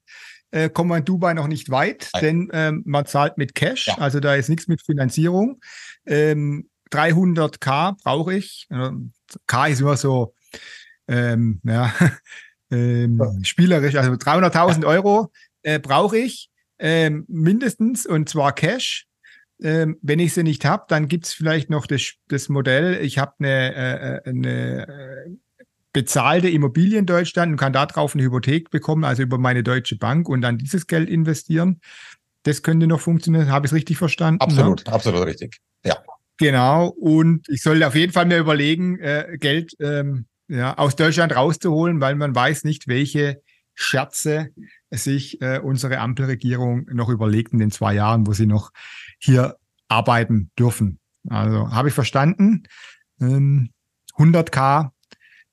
[0.51, 2.21] äh, kommt man in Dubai noch nicht weit, Nein.
[2.23, 3.97] denn ähm, man zahlt mit Cash, ja.
[3.97, 5.59] also da ist nichts mit Finanzierung.
[6.05, 8.67] Ähm, 300k brauche ich.
[9.45, 10.33] K ist immer so
[11.07, 11.93] ähm, ja,
[12.71, 13.31] ähm, ja.
[13.43, 14.87] spielerisch, also 300.000 ja.
[14.87, 15.31] Euro
[15.63, 16.49] äh, brauche ich
[16.79, 19.05] ähm, mindestens und zwar Cash.
[19.59, 23.17] Ähm, wenn ich sie nicht habe, dann gibt es vielleicht noch das, das Modell, ich
[23.17, 25.31] habe eine, äh, äh, eine äh,
[25.93, 30.29] bezahlte Immobilie in Deutschland und kann darauf eine Hypothek bekommen, also über meine deutsche Bank
[30.29, 31.81] und dann dieses Geld investieren.
[32.43, 33.49] Das könnte noch funktionieren.
[33.49, 34.39] Habe ich es richtig verstanden?
[34.41, 34.93] Absolut, ja?
[34.93, 35.57] absolut richtig.
[35.83, 35.97] Ja.
[36.37, 36.89] Genau.
[36.89, 42.01] Und ich soll auf jeden Fall mir überlegen, äh, Geld ähm, ja, aus Deutschland rauszuholen,
[42.01, 43.41] weil man weiß nicht, welche
[43.73, 44.49] Scherze
[44.89, 48.71] sich äh, unsere Ampelregierung noch überlegt in den zwei Jahren, wo sie noch
[49.19, 50.99] hier arbeiten dürfen.
[51.29, 52.63] Also habe ich verstanden.
[53.21, 53.71] Ähm,
[54.17, 54.89] 100k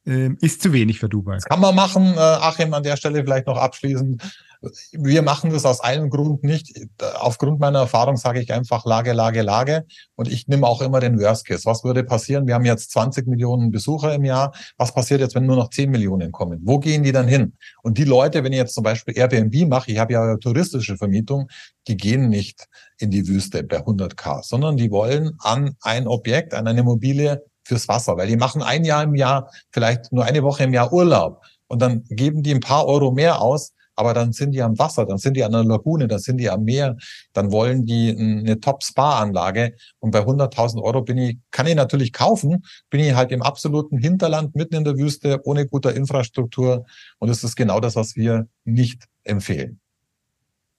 [0.07, 1.35] ähm, ist zu wenig für Dubai.
[1.35, 4.23] Das kann man machen, äh, Achim, an der Stelle vielleicht noch abschließend.
[4.93, 6.73] Wir machen das aus einem Grund nicht.
[7.15, 9.85] Aufgrund meiner Erfahrung sage ich einfach Lage, Lage, Lage.
[10.17, 11.65] Und ich nehme auch immer den Worst Case.
[11.65, 12.47] Was würde passieren?
[12.47, 14.53] Wir haben jetzt 20 Millionen Besucher im Jahr.
[14.77, 16.61] Was passiert jetzt, wenn nur noch 10 Millionen kommen?
[16.65, 17.55] Wo gehen die dann hin?
[17.83, 21.49] Und die Leute, wenn ich jetzt zum Beispiel Airbnb mache, ich habe ja touristische Vermietung,
[21.89, 22.67] die gehen nicht
[22.99, 27.89] in die Wüste bei 100k, sondern die wollen an ein Objekt, an eine Immobilie fürs
[27.89, 31.43] Wasser, weil die machen ein Jahr im Jahr, vielleicht nur eine Woche im Jahr Urlaub
[31.67, 35.07] und dann geben die ein paar Euro mehr aus, aber dann sind die am Wasser,
[35.07, 36.97] dann sind die an einer Lagune, dann sind die am Meer,
[37.33, 42.65] dann wollen die eine Top-Spa-Anlage und bei 100.000 Euro bin ich, kann ich natürlich kaufen,
[42.91, 46.87] bin ich halt im absoluten Hinterland, mitten in der Wüste, ohne guter Infrastruktur
[47.19, 49.81] und das ist genau das, was wir nicht empfehlen.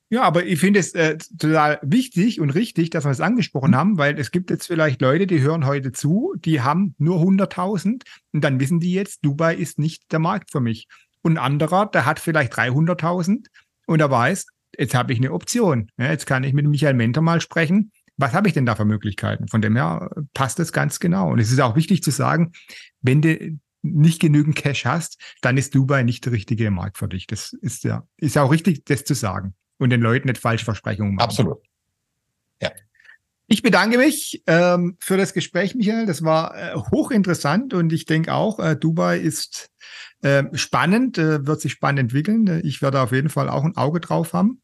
[0.09, 3.75] Ja, aber ich finde es äh, total wichtig und richtig, dass wir es angesprochen mhm.
[3.75, 8.03] haben, weil es gibt jetzt vielleicht Leute, die hören heute zu, die haben nur 100.000
[8.31, 10.87] und dann wissen die jetzt, Dubai ist nicht der Markt für mich.
[11.25, 13.47] Und ein anderer, der hat vielleicht 300.000
[13.87, 14.45] und er weiß,
[14.77, 15.89] jetzt habe ich eine Option.
[15.97, 17.91] Ja, jetzt kann ich mit Michael Mentor mal sprechen.
[18.15, 19.47] Was habe ich denn da für Möglichkeiten?
[19.47, 21.31] Von dem her passt es ganz genau.
[21.31, 22.51] Und es ist auch wichtig zu sagen,
[23.01, 27.25] wenn du nicht genügend Cash hast, dann ist Dubai nicht der richtige Markt für dich.
[27.25, 31.15] Das ist ja, ist auch richtig, das zu sagen und den Leuten nicht falsche Versprechungen
[31.15, 31.25] machen.
[31.25, 31.57] Absolut.
[32.61, 32.69] Ja.
[33.47, 36.07] Ich bedanke mich ähm, für das Gespräch, Michael.
[36.07, 39.69] Das war äh, hochinteressant und ich denke auch, äh, Dubai ist
[40.21, 42.61] äh, spannend, äh, wird sich spannend entwickeln.
[42.63, 44.61] Ich werde auf jeden Fall auch ein Auge drauf haben,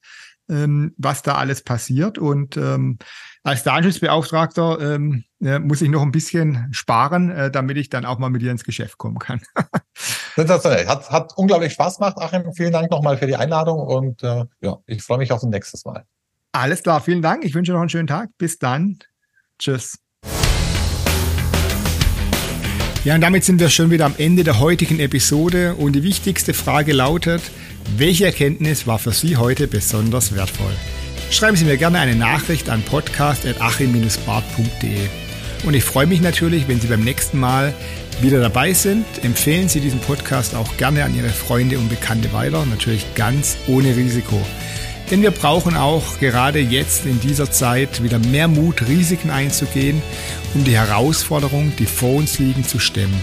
[0.49, 2.17] ähm, was da alles passiert.
[2.17, 2.97] Und ähm,
[3.43, 8.17] als Datenschutzbeauftragter ähm, äh, muss ich noch ein bisschen sparen, äh, damit ich dann auch
[8.17, 9.41] mal mit dir ins Geschäft kommen kann.
[10.35, 10.87] Sensationell.
[10.87, 12.51] Hat, hat unglaublich Spaß gemacht, Achim.
[12.53, 15.85] Vielen Dank nochmal für die Einladung und äh, ja, ich freue mich auf ein nächstes
[15.85, 16.05] Mal.
[16.53, 17.45] Alles klar, vielen Dank.
[17.45, 18.29] Ich wünsche noch einen schönen Tag.
[18.37, 18.99] Bis dann.
[19.57, 19.97] Tschüss.
[23.03, 26.53] Ja, und damit sind wir schon wieder am Ende der heutigen Episode und die wichtigste
[26.53, 27.41] Frage lautet,
[27.97, 30.75] welche Erkenntnis war für Sie heute besonders wertvoll?
[31.31, 35.07] Schreiben Sie mir gerne eine Nachricht an podcast.achim-bart.de.
[35.63, 37.73] Und ich freue mich natürlich, wenn Sie beim nächsten Mal
[38.21, 39.05] wieder dabei sind.
[39.23, 43.95] Empfehlen Sie diesen Podcast auch gerne an Ihre Freunde und Bekannte weiter, natürlich ganz ohne
[43.95, 44.39] Risiko.
[45.11, 50.01] Denn wir brauchen auch gerade jetzt in dieser Zeit wieder mehr Mut, Risiken einzugehen,
[50.53, 53.21] um die Herausforderungen, die vor uns liegen, zu stemmen.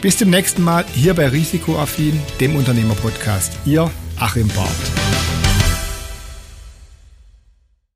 [0.00, 3.52] Bis zum nächsten Mal hier bei Risikoaffin, dem Unternehmerpodcast.
[3.66, 5.17] Ihr Achim Barth.